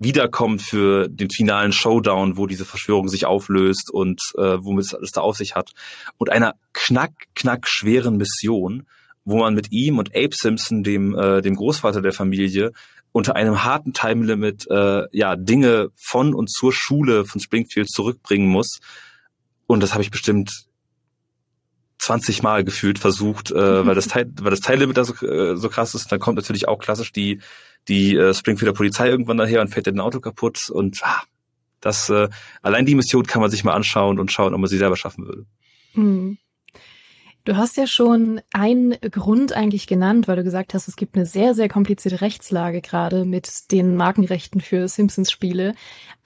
wiederkommt 0.02 0.62
für 0.64 1.08
den 1.08 1.30
finalen 1.30 1.72
Showdown, 1.72 2.36
wo 2.36 2.48
diese 2.48 2.66
Verschwörung 2.66 3.08
sich 3.08 3.26
auflöst 3.26 3.92
und 3.92 4.20
äh, 4.36 4.58
womit 4.60 4.86
es 4.86 4.96
alles 4.96 5.12
da 5.12 5.22
auf 5.22 5.38
sich 5.38 5.56
hat. 5.56 5.72
Und 6.18 6.32
einer 6.32 6.56
knack, 6.74 7.12
knack 7.36 7.68
schweren 7.68 8.18
Mission, 8.18 8.88
wo 9.26 9.38
man 9.38 9.54
mit 9.54 9.72
ihm 9.72 10.00
und 10.00 10.16
Abe 10.16 10.34
Simpson, 10.34 10.84
dem, 10.84 11.16
äh, 11.16 11.42
dem 11.42 11.56
Großvater 11.56 12.02
der 12.02 12.14
Familie, 12.14 12.72
unter 13.12 13.36
einem 13.36 13.64
harten 13.64 13.94
Timelimit 13.94 14.66
äh, 14.72 15.04
ja 15.12 15.36
Dinge 15.36 15.90
von 15.96 16.34
und 16.34 16.50
zur 16.50 16.74
Schule 16.74 17.26
von 17.26 17.40
Springfield 17.40 17.90
zurückbringen 17.90 18.48
muss. 18.48 18.80
Und 19.68 19.84
das 19.84 19.94
habe 19.94 20.02
ich 20.02 20.12
bestimmt 20.12 20.66
20 22.02 22.42
Mal 22.42 22.64
gefühlt 22.64 23.00
versucht, 23.00 23.52
äh, 23.52 23.86
weil 23.86 23.96
das 23.96 24.08
Teil, 24.10 24.32
weil 24.42 24.52
das 24.52 24.62
Teillimit 24.62 24.98
da 24.98 25.06
so, 25.06 25.14
äh, 25.26 25.56
so 25.56 25.70
krass 25.70 25.94
ist. 25.94 26.04
Und 26.04 26.12
dann 26.12 26.20
kommt 26.20 26.38
natürlich 26.38 26.68
auch 26.68 26.80
klassisch 26.80 27.12
die 27.12 27.40
die 27.88 28.16
äh, 28.16 28.34
Springfielder 28.34 28.74
Polizei 28.74 29.08
irgendwann 29.08 29.38
daher 29.38 29.62
und 29.62 29.70
fährt 29.70 29.88
ein 29.88 30.00
Auto 30.00 30.20
kaputt 30.20 30.70
und 30.70 31.00
ah, 31.04 31.24
das 31.80 32.10
äh, 32.10 32.30
allein 32.62 32.86
die 32.86 32.96
Mission 32.96 33.26
kann 33.26 33.42
man 33.42 33.50
sich 33.50 33.64
mal 33.64 33.74
anschauen 33.74 34.20
und 34.20 34.32
schauen, 34.32 34.54
ob 34.54 34.60
man 34.60 34.70
sie 34.70 34.78
selber 34.78 34.98
schaffen 34.98 35.26
würde. 35.26 35.46
Hm. 35.94 36.38
Du 37.44 37.58
hast 37.58 37.76
ja 37.76 37.88
schon 37.88 38.40
einen 38.54 38.96
Grund 39.02 39.54
eigentlich 39.54 39.88
genannt, 39.88 40.28
weil 40.28 40.36
du 40.36 40.44
gesagt 40.44 40.76
hast, 40.76 40.88
es 40.88 40.96
gibt 40.96 41.16
eine 41.16 41.26
sehr, 41.26 41.56
sehr 41.56 41.70
komplizierte 41.70 42.22
Rechtslage 42.22 42.82
gerade 42.82 43.26
mit 43.26 43.72
den 43.72 43.96
Markenrechten 43.96 44.62
für 44.62 44.88
Simpsons-Spiele. 44.88 45.74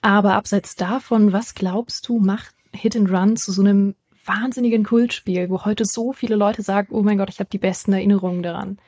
Aber 0.02 0.34
abseits 0.34 0.76
davon, 0.76 1.32
was 1.32 1.56
glaubst 1.56 2.10
du, 2.10 2.20
macht 2.20 2.54
Hit 2.74 2.98
and 2.98 3.10
Run 3.10 3.38
zu 3.38 3.54
so 3.54 3.62
einem 3.62 3.96
wahnsinnigen 4.26 4.84
Kultspiel, 4.84 5.50
wo 5.50 5.66
heute 5.66 5.86
so 5.86 6.14
viele 6.14 6.36
Leute 6.36 6.62
sagen, 6.62 6.90
oh 6.92 7.04
mein 7.04 7.18
Gott, 7.18 7.30
ich 7.30 7.40
habe 7.40 7.50
die 7.50 7.58
besten 7.58 7.94
Erinnerungen 7.94 8.44
daran? 8.44 8.80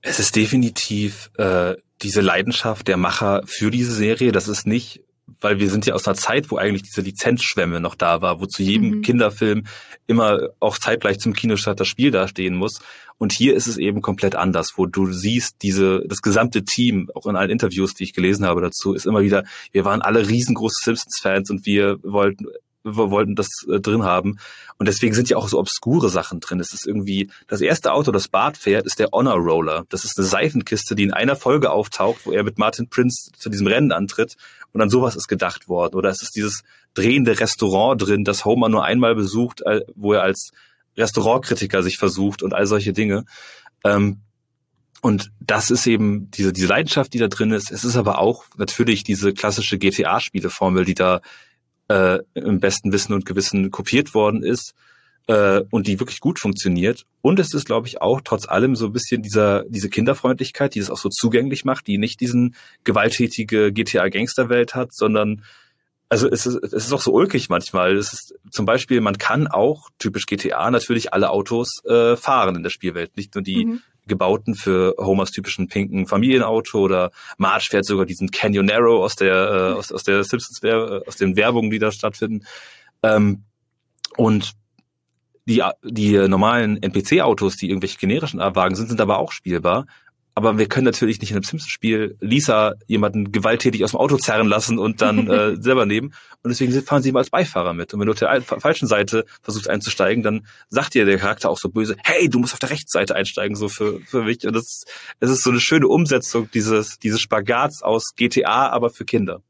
Es 0.00 0.18
ist 0.18 0.36
definitiv 0.36 1.30
äh, 1.38 1.74
diese 2.02 2.20
Leidenschaft 2.20 2.88
der 2.88 2.96
Macher 2.96 3.42
für 3.46 3.70
diese 3.70 3.92
Serie. 3.92 4.32
Das 4.32 4.48
ist 4.48 4.66
nicht 4.66 5.04
weil 5.40 5.58
wir 5.58 5.70
sind 5.70 5.86
ja 5.86 5.94
aus 5.94 6.06
einer 6.06 6.16
Zeit, 6.16 6.50
wo 6.50 6.56
eigentlich 6.56 6.82
diese 6.82 7.00
Lizenzschwemme 7.00 7.80
noch 7.80 7.94
da 7.94 8.20
war, 8.20 8.40
wo 8.40 8.46
zu 8.46 8.62
jedem 8.62 8.96
mhm. 8.96 9.02
Kinderfilm 9.02 9.64
immer 10.06 10.48
auch 10.60 10.78
zeitgleich 10.78 11.18
zum 11.18 11.32
Kinostart 11.32 11.80
das 11.80 11.88
Spiel 11.88 12.10
dastehen 12.10 12.54
muss. 12.54 12.80
Und 13.16 13.32
hier 13.32 13.54
ist 13.54 13.66
es 13.66 13.78
eben 13.78 14.02
komplett 14.02 14.34
anders, 14.34 14.72
wo 14.76 14.86
du 14.86 15.12
siehst, 15.12 15.62
diese, 15.62 16.02
das 16.06 16.20
gesamte 16.20 16.64
Team, 16.64 17.10
auch 17.14 17.26
in 17.26 17.36
allen 17.36 17.50
Interviews, 17.50 17.94
die 17.94 18.04
ich 18.04 18.12
gelesen 18.12 18.44
habe 18.44 18.60
dazu, 18.60 18.92
ist 18.92 19.06
immer 19.06 19.22
wieder, 19.22 19.44
wir 19.72 19.84
waren 19.84 20.02
alle 20.02 20.28
riesengroße 20.28 20.80
Simpsons-Fans 20.82 21.50
und 21.50 21.64
wir 21.64 21.98
wollten 22.02 22.46
wollten 22.84 23.34
das 23.34 23.48
äh, 23.68 23.80
drin 23.80 24.04
haben. 24.04 24.38
Und 24.78 24.86
deswegen 24.86 25.14
sind 25.14 25.28
ja 25.28 25.36
auch 25.36 25.48
so 25.48 25.58
obskure 25.58 26.10
Sachen 26.10 26.40
drin. 26.40 26.60
Es 26.60 26.72
ist 26.72 26.86
irgendwie, 26.86 27.30
das 27.48 27.60
erste 27.60 27.92
Auto, 27.92 28.12
das 28.12 28.28
Bart 28.28 28.56
fährt, 28.56 28.86
ist 28.86 28.98
der 28.98 29.08
Honor 29.12 29.36
Roller. 29.36 29.84
Das 29.88 30.04
ist 30.04 30.18
eine 30.18 30.26
Seifenkiste, 30.26 30.94
die 30.94 31.04
in 31.04 31.12
einer 31.12 31.36
Folge 31.36 31.70
auftaucht, 31.70 32.26
wo 32.26 32.32
er 32.32 32.44
mit 32.44 32.58
Martin 32.58 32.88
Prince 32.88 33.30
zu 33.36 33.48
diesem 33.48 33.66
Rennen 33.66 33.92
antritt. 33.92 34.36
Und 34.72 34.82
an 34.82 34.90
sowas 34.90 35.16
ist 35.16 35.28
gedacht 35.28 35.68
worden. 35.68 35.94
Oder 35.94 36.10
es 36.10 36.22
ist 36.22 36.36
dieses 36.36 36.62
drehende 36.94 37.40
Restaurant 37.40 38.00
drin, 38.00 38.24
das 38.24 38.44
Homer 38.44 38.68
nur 38.68 38.84
einmal 38.84 39.14
besucht, 39.14 39.62
wo 39.94 40.12
er 40.12 40.22
als 40.22 40.50
Restaurantkritiker 40.96 41.82
sich 41.82 41.98
versucht 41.98 42.42
und 42.42 42.54
all 42.54 42.66
solche 42.66 42.92
Dinge. 42.92 43.24
Ähm, 43.84 44.20
und 45.00 45.32
das 45.38 45.70
ist 45.70 45.86
eben 45.86 46.30
diese, 46.30 46.52
diese 46.52 46.66
Leidenschaft, 46.66 47.12
die 47.12 47.18
da 47.18 47.28
drin 47.28 47.50
ist. 47.50 47.70
Es 47.70 47.84
ist 47.84 47.96
aber 47.96 48.18
auch 48.20 48.44
natürlich 48.56 49.04
diese 49.04 49.34
klassische 49.34 49.76
GTA-Spieleformel, 49.76 50.86
die 50.86 50.94
da 50.94 51.20
äh, 51.88 52.18
im 52.34 52.60
besten 52.60 52.92
Wissen 52.92 53.12
und 53.12 53.26
Gewissen 53.26 53.70
kopiert 53.70 54.14
worden 54.14 54.42
ist 54.42 54.74
äh, 55.26 55.62
und 55.70 55.86
die 55.86 56.00
wirklich 56.00 56.20
gut 56.20 56.38
funktioniert. 56.38 57.04
Und 57.22 57.38
es 57.38 57.54
ist, 57.54 57.66
glaube 57.66 57.88
ich, 57.88 58.00
auch 58.00 58.20
trotz 58.22 58.48
allem 58.48 58.76
so 58.76 58.86
ein 58.86 58.92
bisschen 58.92 59.22
dieser 59.22 59.64
diese 59.68 59.88
Kinderfreundlichkeit, 59.88 60.74
die 60.74 60.80
das 60.80 60.90
auch 60.90 60.98
so 60.98 61.08
zugänglich 61.08 61.64
macht, 61.64 61.86
die 61.86 61.98
nicht 61.98 62.20
diesen 62.20 62.54
gewalttätige 62.84 63.72
GTA-Gangsterwelt 63.72 64.74
hat, 64.74 64.94
sondern 64.94 65.42
also 66.10 66.28
es 66.30 66.46
ist, 66.46 66.62
es 66.62 66.72
ist 66.72 66.92
auch 66.92 67.00
so 67.00 67.12
ulkig 67.12 67.48
manchmal. 67.48 67.96
Es 67.96 68.12
ist 68.12 68.34
zum 68.50 68.66
Beispiel, 68.66 69.00
man 69.00 69.18
kann 69.18 69.48
auch, 69.48 69.88
typisch 69.98 70.26
GTA, 70.26 70.70
natürlich 70.70 71.12
alle 71.12 71.30
Autos 71.30 71.82
äh, 71.84 72.14
fahren 72.16 72.56
in 72.56 72.62
der 72.62 72.70
Spielwelt. 72.70 73.16
Nicht 73.16 73.34
nur 73.34 73.42
die 73.42 73.64
mhm 73.64 73.82
gebauten 74.06 74.54
für 74.54 74.94
Homers 74.98 75.30
typischen 75.30 75.68
pinken 75.68 76.06
Familienauto 76.06 76.78
oder 76.78 77.10
Marge 77.38 77.66
fährt 77.70 77.84
sogar 77.84 78.06
diesen 78.06 78.30
Canyonero 78.30 79.02
aus 79.04 79.16
der 79.16 79.34
äh, 79.34 79.78
aus, 79.78 79.92
aus 79.92 80.02
der 80.02 80.24
Simpsons 80.24 80.62
äh, 80.62 81.00
aus 81.06 81.16
den 81.16 81.36
Werbungen, 81.36 81.70
die 81.70 81.78
da 81.78 81.90
stattfinden. 81.90 82.44
Ähm, 83.02 83.44
und 84.16 84.52
die 85.46 85.62
die 85.82 86.16
normalen 86.28 86.82
NPC-Autos, 86.82 87.56
die 87.56 87.68
irgendwelche 87.68 87.98
generischen 87.98 88.40
Wagen 88.40 88.74
sind, 88.76 88.88
sind 88.88 89.00
aber 89.00 89.18
auch 89.18 89.32
spielbar. 89.32 89.86
Aber 90.36 90.58
wir 90.58 90.66
können 90.66 90.84
natürlich 90.84 91.20
nicht 91.20 91.30
in 91.30 91.36
einem 91.36 91.44
Simpsons-Spiel 91.44 92.16
Lisa 92.20 92.74
jemanden 92.88 93.30
gewalttätig 93.30 93.84
aus 93.84 93.92
dem 93.92 94.00
Auto 94.00 94.16
zerren 94.16 94.48
lassen 94.48 94.78
und 94.78 95.00
dann 95.00 95.28
äh, 95.30 95.56
selber 95.60 95.86
nehmen. 95.86 96.12
Und 96.42 96.50
deswegen 96.50 96.72
fahren 96.82 97.02
sie 97.02 97.10
immer 97.10 97.20
als 97.20 97.30
Beifahrer 97.30 97.72
mit. 97.72 97.94
Und 97.94 98.00
wenn 98.00 98.06
du 98.06 98.12
auf 98.12 98.18
der 98.18 98.42
falschen 98.42 98.88
Seite 98.88 99.24
versuchst 99.42 99.70
einzusteigen, 99.70 100.24
dann 100.24 100.46
sagt 100.68 100.94
dir 100.94 101.04
der 101.04 101.18
Charakter 101.18 101.50
auch 101.50 101.58
so 101.58 101.68
böse, 101.68 101.96
hey, 102.02 102.28
du 102.28 102.40
musst 102.40 102.52
auf 102.52 102.58
der 102.58 102.70
rechten 102.70 102.90
Seite 102.90 103.14
einsteigen, 103.14 103.56
so 103.56 103.68
für, 103.68 104.00
für 104.00 104.24
mich. 104.24 104.44
Und 104.44 104.54
das 104.54 104.64
ist, 104.64 104.92
es 105.20 105.30
ist 105.30 105.44
so 105.44 105.50
eine 105.50 105.60
schöne 105.60 105.86
Umsetzung 105.86 106.50
dieses, 106.52 106.98
dieses 106.98 107.20
Spagats 107.20 107.82
aus 107.82 108.14
GTA, 108.16 108.68
aber 108.70 108.90
für 108.90 109.04
Kinder. 109.04 109.40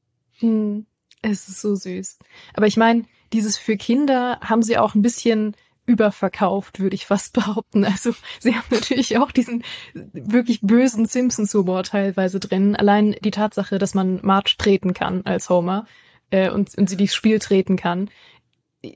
Hm, 0.40 0.84
es 1.22 1.48
ist 1.48 1.62
so 1.62 1.74
süß. 1.74 2.18
Aber 2.52 2.66
ich 2.66 2.76
meine, 2.76 3.04
dieses 3.32 3.56
für 3.56 3.78
Kinder 3.78 4.38
haben 4.42 4.62
sie 4.62 4.76
auch 4.76 4.94
ein 4.94 5.02
bisschen 5.02 5.56
überverkauft, 5.86 6.80
würde 6.80 6.94
ich 6.94 7.06
fast 7.06 7.32
behaupten. 7.34 7.84
Also 7.84 8.14
sie 8.40 8.54
haben 8.54 8.66
natürlich 8.70 9.18
auch 9.18 9.32
diesen 9.32 9.64
wirklich 9.92 10.60
bösen 10.62 11.06
Simpsons-Humor 11.06 11.84
teilweise 11.84 12.40
drin. 12.40 12.76
Allein 12.76 13.16
die 13.22 13.30
Tatsache, 13.30 13.78
dass 13.78 13.94
man 13.94 14.20
Marge 14.22 14.54
treten 14.58 14.94
kann 14.94 15.22
als 15.24 15.48
Homer 15.50 15.86
äh, 16.30 16.50
und, 16.50 16.76
und 16.76 16.88
sie 16.88 16.96
dieses 16.96 17.14
Spiel 17.14 17.38
treten 17.38 17.76
kann. 17.76 18.10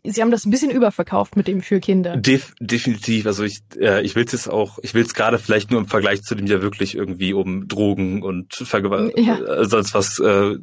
Sie 0.05 0.21
haben 0.21 0.31
das 0.31 0.45
ein 0.45 0.51
bisschen 0.51 0.71
überverkauft 0.71 1.35
mit 1.35 1.49
dem 1.49 1.63
für 1.63 1.81
Kinder. 1.81 2.19
Def 2.19 2.55
definitiv. 2.61 3.25
Also 3.25 3.45
ich, 3.45 3.61
äh, 3.81 4.03
ich 4.03 4.15
will 4.17 4.27
es 4.27 4.47
auch, 4.47 4.79
ich 4.83 4.93
will 4.93 5.03
es 5.03 5.15
gerade 5.15 5.39
vielleicht 5.39 5.71
nur 5.71 5.81
im 5.81 5.87
Vergleich 5.87 6.23
zu 6.23 6.35
dem 6.35 6.47
ja 6.47 6.61
wirklich 6.61 6.95
irgendwie 6.95 7.33
um 7.33 7.69
Drogen 7.69 8.23
und 8.23 8.53
Vergewalt, 8.53 9.19
ja. 9.19 9.39
äh, 9.39 9.65
sonst 9.65 9.95
was 9.95 10.19
äh, 10.19 10.57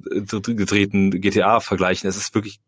getreten 0.53 1.09
GTA 1.09 1.59
vergleichen. 1.59 2.07
Es 2.07 2.17
ist 2.17 2.35
wirklich 2.35 2.59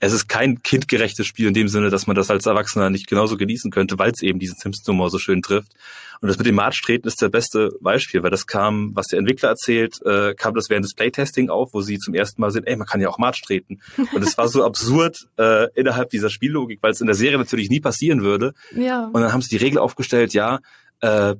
es 0.00 0.12
ist 0.12 0.28
kein 0.28 0.62
kindgerechtes 0.62 1.26
Spiel 1.26 1.48
in 1.48 1.54
dem 1.54 1.68
Sinne, 1.68 1.90
dass 1.90 2.06
man 2.06 2.16
das 2.16 2.30
als 2.30 2.46
Erwachsener 2.46 2.90
nicht 2.90 3.06
genauso 3.06 3.36
genießen 3.36 3.70
könnte, 3.70 3.98
weil 3.98 4.10
es 4.10 4.22
eben 4.22 4.38
diesen 4.38 4.56
Simpsons-Humor 4.58 5.10
so 5.10 5.18
schön 5.18 5.42
trifft. 5.42 5.72
Und 6.20 6.28
das 6.28 6.38
mit 6.38 6.46
dem 6.46 6.54
March-Treten 6.54 7.06
ist 7.06 7.20
der 7.20 7.28
beste 7.28 7.70
Beispiel, 7.80 8.22
weil 8.22 8.30
das 8.30 8.46
kam, 8.46 8.94
was 8.94 9.08
der 9.08 9.18
Entwickler 9.18 9.50
erzählt, 9.50 10.00
äh, 10.04 10.34
kam 10.34 10.54
das 10.54 10.70
während 10.70 10.84
des 10.84 10.94
Playtesting 10.94 11.50
auf, 11.50 11.74
wo 11.74 11.82
sie 11.82 11.98
zum 11.98 12.14
ersten 12.14 12.40
Mal 12.40 12.50
sind, 12.50 12.66
ey, 12.66 12.76
man 12.76 12.86
kann 12.86 13.00
ja 13.00 13.08
auch 13.08 13.18
March 13.18 13.42
treten. 13.42 13.80
Und 14.12 14.22
es 14.22 14.38
war 14.38 14.48
so 14.48 14.64
absurd 14.66 15.26
äh, 15.38 15.68
innerhalb 15.74 16.10
dieser 16.10 16.30
Spiellogik, 16.30 16.82
weil 16.82 16.92
es 16.92 17.00
in 17.00 17.06
der 17.06 17.16
Serie 17.16 17.38
natürlich 17.38 17.68
nie 17.68 17.80
passieren 17.80 18.22
würde. 18.22 18.54
Ja. 18.74 19.06
Und 19.06 19.20
dann 19.20 19.32
haben 19.32 19.42
sie 19.42 19.50
die 19.50 19.62
Regel 19.62 19.78
aufgestellt, 19.78 20.32
ja, 20.32 20.60
äh, 21.00 21.34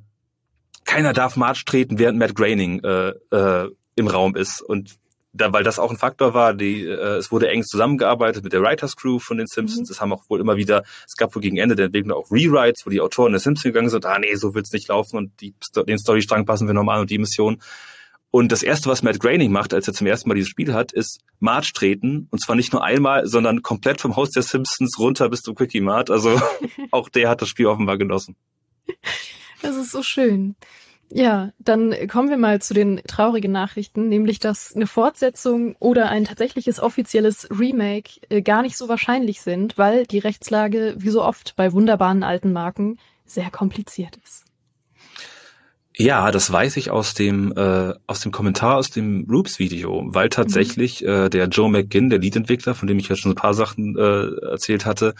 keiner 0.84 1.12
darf 1.12 1.36
March 1.36 1.64
treten, 1.64 1.98
während 1.98 2.18
Matt 2.18 2.34
Groening 2.34 2.80
äh, 2.84 3.08
äh, 3.30 3.70
im 3.96 4.06
Raum 4.06 4.36
ist. 4.36 4.60
Und 4.60 4.96
da, 5.34 5.52
weil 5.52 5.64
das 5.64 5.78
auch 5.78 5.90
ein 5.90 5.98
Faktor 5.98 6.32
war, 6.32 6.54
die, 6.54 6.84
äh, 6.84 7.16
es 7.16 7.32
wurde 7.32 7.48
eng 7.48 7.64
zusammengearbeitet 7.64 8.44
mit 8.44 8.52
der 8.52 8.62
Writers 8.62 8.96
Crew 8.96 9.18
von 9.18 9.36
den 9.36 9.48
Simpsons. 9.48 9.88
Mhm. 9.88 9.92
Es 9.92 10.00
haben 10.00 10.12
auch 10.12 10.22
wohl 10.28 10.40
immer 10.40 10.56
wieder, 10.56 10.84
es 11.06 11.16
gab 11.16 11.34
wohl 11.34 11.42
gegen 11.42 11.56
Ende 11.56 11.74
der 11.74 11.86
Entwicklung 11.86 12.16
auch 12.16 12.30
Rewrites, 12.30 12.86
wo 12.86 12.90
die 12.90 13.00
Autoren 13.00 13.32
der 13.32 13.40
Simpsons 13.40 13.64
gegangen 13.64 13.90
sind, 13.90 14.06
ah 14.06 14.18
nee, 14.18 14.34
so 14.36 14.54
wird's 14.54 14.72
nicht 14.72 14.88
laufen 14.88 15.16
und 15.16 15.40
die, 15.40 15.54
den 15.88 15.98
Storystrang 15.98 16.46
passen 16.46 16.68
wir 16.68 16.74
nochmal 16.74 17.00
und 17.00 17.10
die 17.10 17.18
Mission. 17.18 17.60
Und 18.30 18.50
das 18.50 18.64
erste, 18.64 18.88
was 18.88 19.02
Matt 19.02 19.20
Groening 19.20 19.52
macht, 19.52 19.74
als 19.74 19.86
er 19.86 19.94
zum 19.94 20.08
ersten 20.08 20.28
Mal 20.28 20.34
dieses 20.34 20.50
Spiel 20.50 20.74
hat, 20.74 20.92
ist 20.92 21.20
March 21.38 21.72
treten. 21.72 22.26
Und 22.32 22.40
zwar 22.40 22.56
nicht 22.56 22.72
nur 22.72 22.82
einmal, 22.82 23.28
sondern 23.28 23.62
komplett 23.62 24.00
vom 24.00 24.16
Haus 24.16 24.30
der 24.30 24.42
Simpsons 24.42 24.98
runter 24.98 25.28
bis 25.28 25.42
zum 25.42 25.54
Quickie 25.54 25.80
Mart. 25.80 26.10
Also 26.10 26.40
auch 26.90 27.08
der 27.08 27.28
hat 27.28 27.42
das 27.42 27.48
Spiel 27.48 27.66
offenbar 27.66 27.96
genossen. 27.96 28.34
Das 29.62 29.76
ist 29.76 29.92
so 29.92 30.02
schön. 30.02 30.56
Ja, 31.10 31.52
dann 31.58 31.94
kommen 32.08 32.28
wir 32.28 32.36
mal 32.36 32.60
zu 32.60 32.74
den 32.74 33.00
traurigen 33.06 33.52
Nachrichten, 33.52 34.08
nämlich 34.08 34.40
dass 34.40 34.74
eine 34.74 34.86
Fortsetzung 34.86 35.76
oder 35.78 36.08
ein 36.08 36.24
tatsächliches 36.24 36.80
offizielles 36.80 37.48
Remake 37.50 38.20
äh, 38.30 38.42
gar 38.42 38.62
nicht 38.62 38.76
so 38.76 38.88
wahrscheinlich 38.88 39.40
sind, 39.40 39.78
weil 39.78 40.06
die 40.06 40.18
Rechtslage, 40.18 40.94
wie 40.98 41.10
so 41.10 41.22
oft 41.22 41.54
bei 41.56 41.72
wunderbaren 41.72 42.22
alten 42.22 42.52
Marken, 42.52 42.98
sehr 43.26 43.50
kompliziert 43.50 44.18
ist. 44.24 44.44
Ja, 45.96 46.32
das 46.32 46.50
weiß 46.50 46.76
ich 46.76 46.90
aus 46.90 47.14
dem 47.14 47.52
äh, 47.56 47.94
aus 48.08 48.20
dem 48.20 48.32
Kommentar 48.32 48.76
aus 48.76 48.90
dem 48.90 49.26
Roops-Video, 49.30 50.06
weil 50.08 50.28
tatsächlich 50.28 51.02
mhm. 51.02 51.08
äh, 51.08 51.30
der 51.30 51.46
Joe 51.46 51.70
McGinn, 51.70 52.10
der 52.10 52.18
Lead-Entwickler, 52.18 52.74
von 52.74 52.88
dem 52.88 52.98
ich 52.98 53.08
ja 53.08 53.14
schon 53.14 53.32
ein 53.32 53.36
paar 53.36 53.54
Sachen 53.54 53.96
äh, 53.96 54.50
erzählt 54.50 54.86
hatte, 54.86 55.14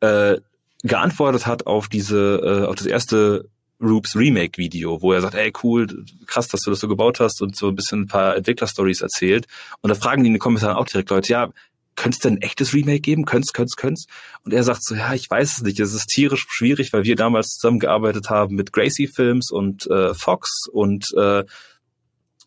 äh, 0.00 0.36
geantwortet 0.84 1.46
hat 1.46 1.66
auf 1.66 1.88
diese 1.88 2.62
äh, 2.64 2.66
auf 2.66 2.76
das 2.76 2.86
erste 2.86 3.48
Roops 3.82 4.16
Remake-Video, 4.16 5.02
wo 5.02 5.12
er 5.12 5.20
sagt, 5.20 5.34
ey 5.34 5.52
cool, 5.62 6.04
krass, 6.26 6.48
dass 6.48 6.62
du 6.62 6.70
das 6.70 6.80
so 6.80 6.88
gebaut 6.88 7.20
hast 7.20 7.42
und 7.42 7.56
so 7.56 7.68
ein 7.68 7.74
bisschen 7.74 8.02
ein 8.02 8.06
paar 8.06 8.36
Entwickler-Stories 8.36 9.02
erzählt. 9.02 9.46
Und 9.80 9.90
da 9.90 9.94
fragen 9.94 10.22
die 10.22 10.28
in 10.28 10.34
den 10.34 10.40
Kommentaren 10.40 10.76
auch 10.76 10.86
direkt 10.86 11.10
Leute, 11.10 11.32
ja, 11.32 11.50
könnte 11.94 12.16
es 12.16 12.20
denn 12.20 12.34
ein 12.34 12.42
echtes 12.42 12.72
Remake 12.72 13.00
geben? 13.00 13.24
Könnt's, 13.24 13.52
könnt's, 13.52 13.76
könnt's? 13.76 14.06
Und 14.44 14.52
er 14.52 14.64
sagt 14.64 14.84
so, 14.84 14.94
ja, 14.94 15.12
ich 15.12 15.30
weiß 15.30 15.58
es 15.58 15.62
nicht. 15.62 15.78
Es 15.78 15.92
ist 15.92 16.06
tierisch 16.06 16.46
schwierig, 16.48 16.92
weil 16.92 17.04
wir 17.04 17.16
damals 17.16 17.48
zusammengearbeitet 17.48 18.30
haben 18.30 18.54
mit 18.54 18.72
Gracie 18.72 19.08
Films 19.08 19.50
und 19.50 19.86
äh, 19.90 20.14
Fox 20.14 20.68
und 20.72 21.06
äh, 21.16 21.44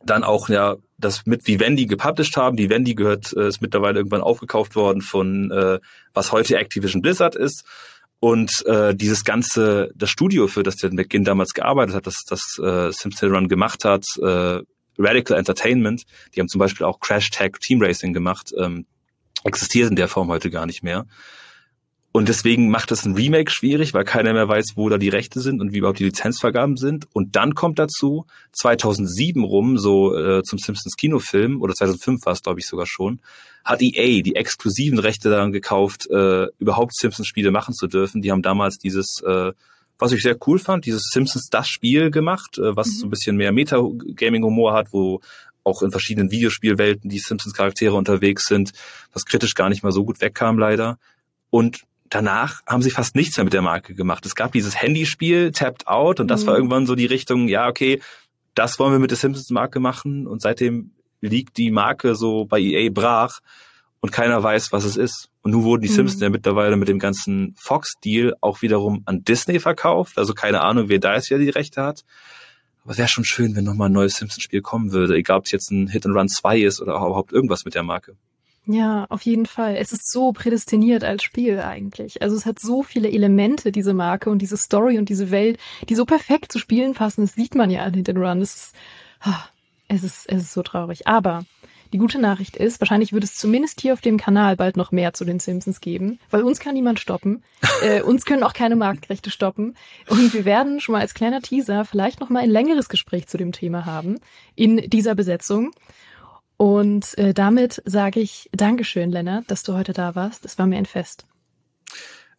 dann 0.04 0.24
auch 0.24 0.50
ja 0.50 0.76
das 0.98 1.26
mit 1.26 1.48
Vivendi 1.48 1.86
gepublished 1.86 2.38
haben. 2.38 2.58
Vivendi 2.58 2.96
gehört, 2.96 3.34
äh, 3.34 3.48
ist 3.48 3.62
mittlerweile 3.62 4.00
irgendwann 4.00 4.22
aufgekauft 4.22 4.76
worden 4.76 5.02
von 5.02 5.52
äh, 5.52 5.80
was 6.14 6.32
heute 6.32 6.58
Activision 6.58 7.02
Blizzard 7.02 7.36
ist. 7.36 7.66
Und 8.20 8.66
äh, 8.66 8.96
dieses 8.96 9.24
ganze, 9.24 9.90
das 9.96 10.10
Studio, 10.10 10.48
für 10.48 10.64
das 10.64 10.78
der 10.78 10.92
McGinn 10.92 11.24
damals 11.24 11.54
gearbeitet 11.54 11.96
hat, 11.96 12.08
das 12.08 12.24
das 12.28 12.58
äh, 12.60 12.92
Simpson 12.92 13.32
Run 13.32 13.48
gemacht 13.48 13.86
hat, 13.86 14.06
äh, 14.22 14.62
Radical 14.98 15.38
Entertainment, 15.38 16.04
die 16.34 16.40
haben 16.40 16.48
zum 16.48 16.60
Beispiel 16.60 16.86
auch 16.86 17.00
Crash 17.00 17.30
Tag 17.30 17.60
Team 17.60 17.82
Racing 17.82 18.14
gemacht, 18.14 18.54
ähm, 18.58 18.86
existiert 19.44 19.90
in 19.90 19.96
der 19.96 20.08
Form 20.08 20.30
heute 20.30 20.50
gar 20.50 20.66
nicht 20.66 20.84
mehr. 20.84 21.06
Und 22.16 22.30
deswegen 22.30 22.70
macht 22.70 22.94
es 22.94 23.04
ein 23.04 23.16
Remake 23.16 23.52
schwierig, 23.52 23.94
weil 23.94 24.06
keiner 24.06 24.32
mehr 24.32 24.48
weiß, 24.48 24.76
wo 24.76 24.88
da 24.88 24.98
die 24.98 25.10
Rechte 25.10 25.42
sind 25.42 25.60
und 25.60 25.74
wie 25.74 25.80
überhaupt 25.80 26.00
die 26.00 26.06
Lizenzvergaben 26.06 26.78
sind. 26.78 27.10
Und 27.12 27.36
dann 27.36 27.56
kommt 27.56 27.78
dazu 27.78 28.26
2007 28.54 29.44
rum, 29.44 29.78
so 29.78 30.18
äh, 30.18 30.42
zum 30.42 30.58
Simpsons 30.58 30.96
Kinofilm, 30.96 31.62
oder 31.62 31.74
2005 31.74 32.26
war 32.26 32.32
es, 32.32 32.42
glaube 32.42 32.62
ich, 32.62 32.68
sogar 32.68 32.86
schon, 32.86 33.20
hat 33.66 33.82
EA 33.82 34.22
die 34.22 34.38
exklusiven 34.38 34.98
Rechte 34.98 35.30
daran 35.30 35.52
gekauft, 35.52 36.10
äh, 36.10 36.46
überhaupt 36.58 36.96
Simpsons-Spiele 36.96 37.52
machen 37.52 37.74
zu 37.74 37.86
dürfen. 37.86 38.22
Die 38.22 38.32
haben 38.32 38.42
damals 38.42 38.78
dieses, 38.78 39.22
äh, 39.28 39.52
was 40.00 40.14
ich 40.14 40.22
sehr 40.22 40.38
cool 40.48 40.58
fand, 40.58 40.86
dieses 40.86 41.10
Simpsons 41.12 41.50
das 41.52 41.68
Spiel 41.68 42.12
gemacht, 42.12 42.58
äh, 42.60 42.78
was 42.78 42.88
mhm. 42.88 42.92
so 42.92 43.08
ein 43.08 43.10
bisschen 43.10 43.36
mehr 43.36 43.52
Meta-Gaming-Humor 43.52 44.72
hat, 44.72 44.94
wo 44.94 45.20
auch 45.66 45.82
in 45.82 45.92
verschiedenen 45.92 46.32
Videospielwelten 46.32 47.10
die 47.10 47.20
Simpsons-Charaktere 47.20 47.94
unterwegs 47.94 48.46
sind, 48.46 48.72
was 49.12 49.26
kritisch 49.26 49.54
gar 49.54 49.68
nicht 49.68 49.84
mal 49.84 49.92
so 49.92 50.06
gut 50.06 50.22
wegkam 50.22 50.58
leider. 50.58 50.98
Und 51.50 51.84
danach 52.10 52.62
haben 52.66 52.82
sie 52.82 52.92
fast 52.92 53.16
nichts 53.16 53.38
mehr 53.38 53.44
mit 53.44 53.54
der 53.54 53.62
Marke 53.62 53.96
gemacht. 53.96 54.26
Es 54.26 54.36
gab 54.36 54.52
dieses 54.52 54.82
Handyspiel, 54.82 55.52
Tapped 55.52 55.88
Out, 55.88 56.20
und 56.20 56.28
das 56.28 56.44
mhm. 56.44 56.48
war 56.48 56.56
irgendwann 56.56 56.86
so 56.86 56.96
die 56.96 57.06
Richtung, 57.06 57.48
ja, 57.48 57.68
okay, 57.68 58.02
das 58.54 58.80
wollen 58.80 58.94
wir 58.94 59.00
mit 59.00 59.12
der 59.12 59.18
Simpsons-Marke 59.18 59.80
machen. 59.80 60.28
Und 60.28 60.42
seitdem 60.42 60.92
liegt 61.22 61.58
die 61.58 61.72
Marke 61.72 62.16
so 62.16 62.46
bei 62.46 62.60
EA 62.60 62.90
brach 62.92 63.40
und 64.00 64.12
keiner 64.12 64.42
weiß, 64.42 64.72
was 64.72 64.86
es 64.86 64.98
ist. 64.98 65.30
Und 65.42 65.52
nun 65.52 65.64
wurden 65.64 65.82
die 65.82 65.90
mhm. 65.90 65.96
Simpsons 65.96 66.22
ja 66.22 66.30
mittlerweile 66.30 66.78
mit 66.78 66.88
dem 66.88 67.00
ganzen 67.00 67.54
Fox-Deal 67.58 68.34
auch 68.42 68.62
wiederum 68.62 69.04
an 69.06 69.24
Disney 69.24 69.60
verkauft. 69.60 70.18
Also 70.18 70.34
keine 70.34 70.62
Ahnung, 70.62 70.90
wer 70.90 71.00
da 71.00 71.16
jetzt 71.16 71.30
wieder 71.30 71.40
die 71.40 71.50
Rechte 71.50 71.84
hat. 71.84 72.04
Aber 72.84 72.92
es 72.92 72.98
wäre 72.98 73.08
schon 73.08 73.26
schön, 73.26 73.56
wenn 73.56 73.64
nochmal 73.64 73.90
ein 73.90 73.94
neues 73.94 74.16
Simpsons-Spiel 74.16 74.62
kommen 74.62 74.92
würde. 74.92 75.16
Egal, 75.16 75.40
ob 75.40 75.46
es 75.46 75.52
jetzt 75.52 75.72
ein 75.72 75.88
Hit 75.88 76.06
and 76.06 76.16
Run 76.16 76.30
2 76.30 76.60
ist 76.60 76.82
oder 76.82 76.94
überhaupt 76.94 77.34
irgendwas 77.34 77.66
mit 77.66 77.76
der 77.76 77.84
Marke. 77.84 78.16
Ja, 78.68 79.06
auf 79.10 79.22
jeden 79.22 79.46
Fall. 79.46 79.76
Es 79.76 79.92
ist 79.92 80.12
so 80.12 80.32
prädestiniert 80.32 81.04
als 81.04 81.24
Spiel 81.24 81.60
eigentlich. 81.60 82.22
Also 82.22 82.36
es 82.36 82.46
hat 82.46 82.60
so 82.60 82.82
viele 82.82 83.12
Elemente, 83.12 83.72
diese 83.72 83.94
Marke 83.94 84.30
und 84.30 84.40
diese 84.40 84.58
Story 84.58 84.98
und 84.98 85.10
diese 85.10 85.30
Welt, 85.30 85.60
die 85.88 85.96
so 85.96 86.06
perfekt 86.06 86.52
zu 86.52 86.58
spielen 86.58 86.94
passen. 86.94 87.22
Das 87.22 87.36
sieht 87.36 87.54
man 87.54 87.70
ja 87.70 87.84
an 87.84 87.94
Hit 87.94 88.10
and 88.10 88.18
Run. 88.18 88.42
Es 88.42 88.56
ist, 88.56 88.76
es 89.88 90.04
ist, 90.04 90.30
es 90.30 90.44
ist 90.44 90.54
so 90.54 90.64
traurig. 90.64 91.08
Aber 91.08 91.46
die 91.94 92.00
gute 92.00 92.20
Nachricht 92.20 92.58
ist, 92.58 92.82
wahrscheinlich 92.82 93.14
wird 93.14 93.24
es 93.24 93.36
zumindest 93.36 93.80
hier 93.80 93.94
auf 93.94 94.02
dem 94.02 94.18
Kanal 94.18 94.56
bald 94.56 94.76
noch 94.78 94.92
mehr 94.92 95.14
zu 95.14 95.24
den 95.24 95.40
Simpsons 95.40 95.80
geben, 95.80 96.20
weil 96.32 96.42
uns 96.42 96.60
kann 96.60 96.74
niemand 96.74 97.00
stoppen. 97.00 97.44
äh, 97.84 98.02
uns 98.02 98.26
können 98.26 98.44
auch 98.44 98.54
keine 98.54 98.76
Marktrechte 98.76 99.30
stoppen. 99.30 99.76
Und 100.10 100.34
wir 100.34 100.44
werden 100.44 100.82
schon 100.82 100.94
mal 100.94 101.02
als 101.02 101.14
kleiner 101.14 101.42
Teaser 101.42 101.86
vielleicht 101.86 102.20
noch 102.20 102.30
mal 102.30 102.40
ein 102.40 102.50
längeres 102.50 102.90
Gespräch 102.90 103.28
zu 103.28 103.38
dem 103.38 103.52
Thema 103.52 103.86
haben 103.86 104.20
in 104.56 104.78
dieser 104.90 105.14
Besetzung. 105.14 105.72
Und 106.58 107.18
äh, 107.18 107.34
damit 107.34 107.82
sage 107.86 108.20
ich 108.20 108.50
Dankeschön, 108.54 109.12
Lennart, 109.12 109.50
dass 109.52 109.64
du 109.64 109.74
heute 109.74 109.94
da 109.94 110.16
warst. 110.16 110.46
Es 110.46 110.58
war 110.58 110.68
mir 110.68 110.78
ein 110.78 110.86
Fest. 110.86 111.26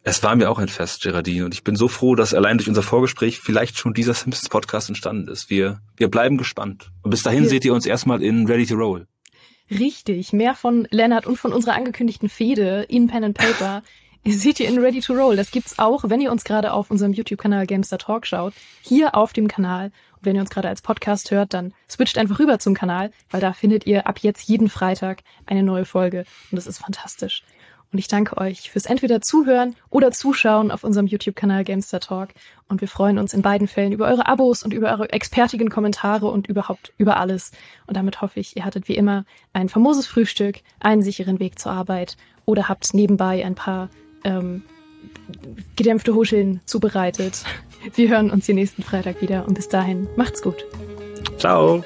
Es 0.03 0.23
war 0.23 0.35
mir 0.35 0.49
auch 0.49 0.57
ein 0.57 0.69
Fest, 0.69 1.01
Geraldine, 1.01 1.43
und 1.43 1.53
ich 1.53 1.65
bin 1.65 1.75
so 1.75 1.89
froh, 1.89 2.15
dass 2.15 2.33
allein 2.33 2.57
durch 2.57 2.69
unser 2.69 2.81
Vorgespräch 2.81 3.39
vielleicht 3.39 3.77
schon 3.77 3.93
dieser 3.93 4.13
Simpsons 4.13 4.47
Podcast 4.47 4.87
entstanden 4.87 5.27
ist. 5.27 5.49
Wir, 5.49 5.81
wir 5.97 6.09
bleiben 6.09 6.37
gespannt. 6.37 6.91
Und 7.01 7.11
bis 7.11 7.23
dahin 7.23 7.43
ja. 7.43 7.49
seht 7.49 7.65
ihr 7.65 7.73
uns 7.73 7.85
erstmal 7.85 8.23
in 8.23 8.47
Ready 8.47 8.65
to 8.65 8.75
Roll. 8.75 9.05
Richtig, 9.69 10.31
mehr 10.31 10.55
von 10.55 10.87
Lennart 10.91 11.25
und 11.25 11.37
von 11.37 11.51
unserer 11.51 11.75
angekündigten 11.75 12.29
Fehde 12.29 12.85
in 12.87 13.07
Pen 13.07 13.25
and 13.25 13.37
Paper 13.37 13.83
seht 14.25 14.59
ihr 14.59 14.67
in 14.67 14.79
Ready 14.79 15.01
to 15.01 15.13
Roll. 15.13 15.35
Das 15.35 15.51
gibt's 15.51 15.79
auch, 15.79 16.03
wenn 16.07 16.21
ihr 16.21 16.31
uns 16.31 16.43
gerade 16.43 16.73
auf 16.73 16.91
unserem 16.91 17.13
YouTube-Kanal 17.13 17.65
Gamester 17.65 17.97
Talk 17.97 18.25
schaut, 18.25 18.53
hier 18.81 19.15
auf 19.15 19.33
dem 19.33 19.47
Kanal. 19.47 19.91
Und 20.17 20.25
wenn 20.25 20.35
ihr 20.35 20.41
uns 20.41 20.49
gerade 20.49 20.67
als 20.67 20.81
Podcast 20.81 21.31
hört, 21.31 21.53
dann 21.53 21.73
switcht 21.89 22.17
einfach 22.17 22.39
rüber 22.39 22.59
zum 22.59 22.73
Kanal, 22.73 23.11
weil 23.29 23.41
da 23.41 23.53
findet 23.53 23.85
ihr 23.85 24.07
ab 24.07 24.19
jetzt 24.19 24.47
jeden 24.47 24.69
Freitag 24.69 25.19
eine 25.45 25.63
neue 25.63 25.85
Folge 25.85 26.25
und 26.51 26.55
das 26.57 26.67
ist 26.67 26.79
fantastisch. 26.79 27.43
Und 27.91 27.99
ich 27.99 28.09
danke 28.09 28.37
euch 28.37 28.69
fürs 28.69 28.85
entweder 28.85 29.21
Zuhören 29.21 29.75
oder 29.89 30.11
Zuschauen 30.11 30.71
auf 30.71 30.83
unserem 30.83 31.07
YouTube-Kanal 31.07 31.63
Gamester 31.63 32.01
Talk. 32.01 32.29
Und 32.67 32.81
wir 32.81 32.87
freuen 32.89 33.17
uns 33.17 33.33
in 33.33 33.41
beiden 33.41 33.67
Fällen 33.67 33.93
über 33.93 34.07
eure 34.07 34.27
Abos 34.27 34.63
und 34.63 34.73
über 34.73 34.91
eure 34.91 35.09
expertigen 35.11 35.69
Kommentare 35.69 36.27
und 36.27 36.47
überhaupt 36.47 36.91
über 36.97 37.17
alles. 37.17 37.51
Und 37.85 37.95
damit 37.95 38.21
hoffe 38.21 38.41
ich, 38.41 38.57
ihr 38.57 38.65
hattet 38.65 38.89
wie 38.89 38.97
immer 38.97 39.23
ein 39.53 39.69
famoses 39.69 40.05
Frühstück, 40.05 40.59
einen 40.81 41.01
sicheren 41.01 41.39
Weg 41.39 41.59
zur 41.59 41.71
Arbeit 41.71 42.17
oder 42.43 42.67
habt 42.67 42.93
nebenbei 42.93 43.45
ein 43.45 43.55
paar 43.55 43.89
ähm, 44.27 44.63
gedämpfte 45.75 46.13
Huscheln 46.13 46.61
zubereitet. 46.65 47.43
Wir 47.95 48.09
hören 48.09 48.31
uns 48.31 48.45
hier 48.45 48.55
nächsten 48.55 48.83
Freitag 48.83 49.21
wieder 49.21 49.47
und 49.47 49.53
bis 49.53 49.69
dahin 49.69 50.07
macht's 50.15 50.41
gut. 50.41 50.65
Ciao. 51.37 51.83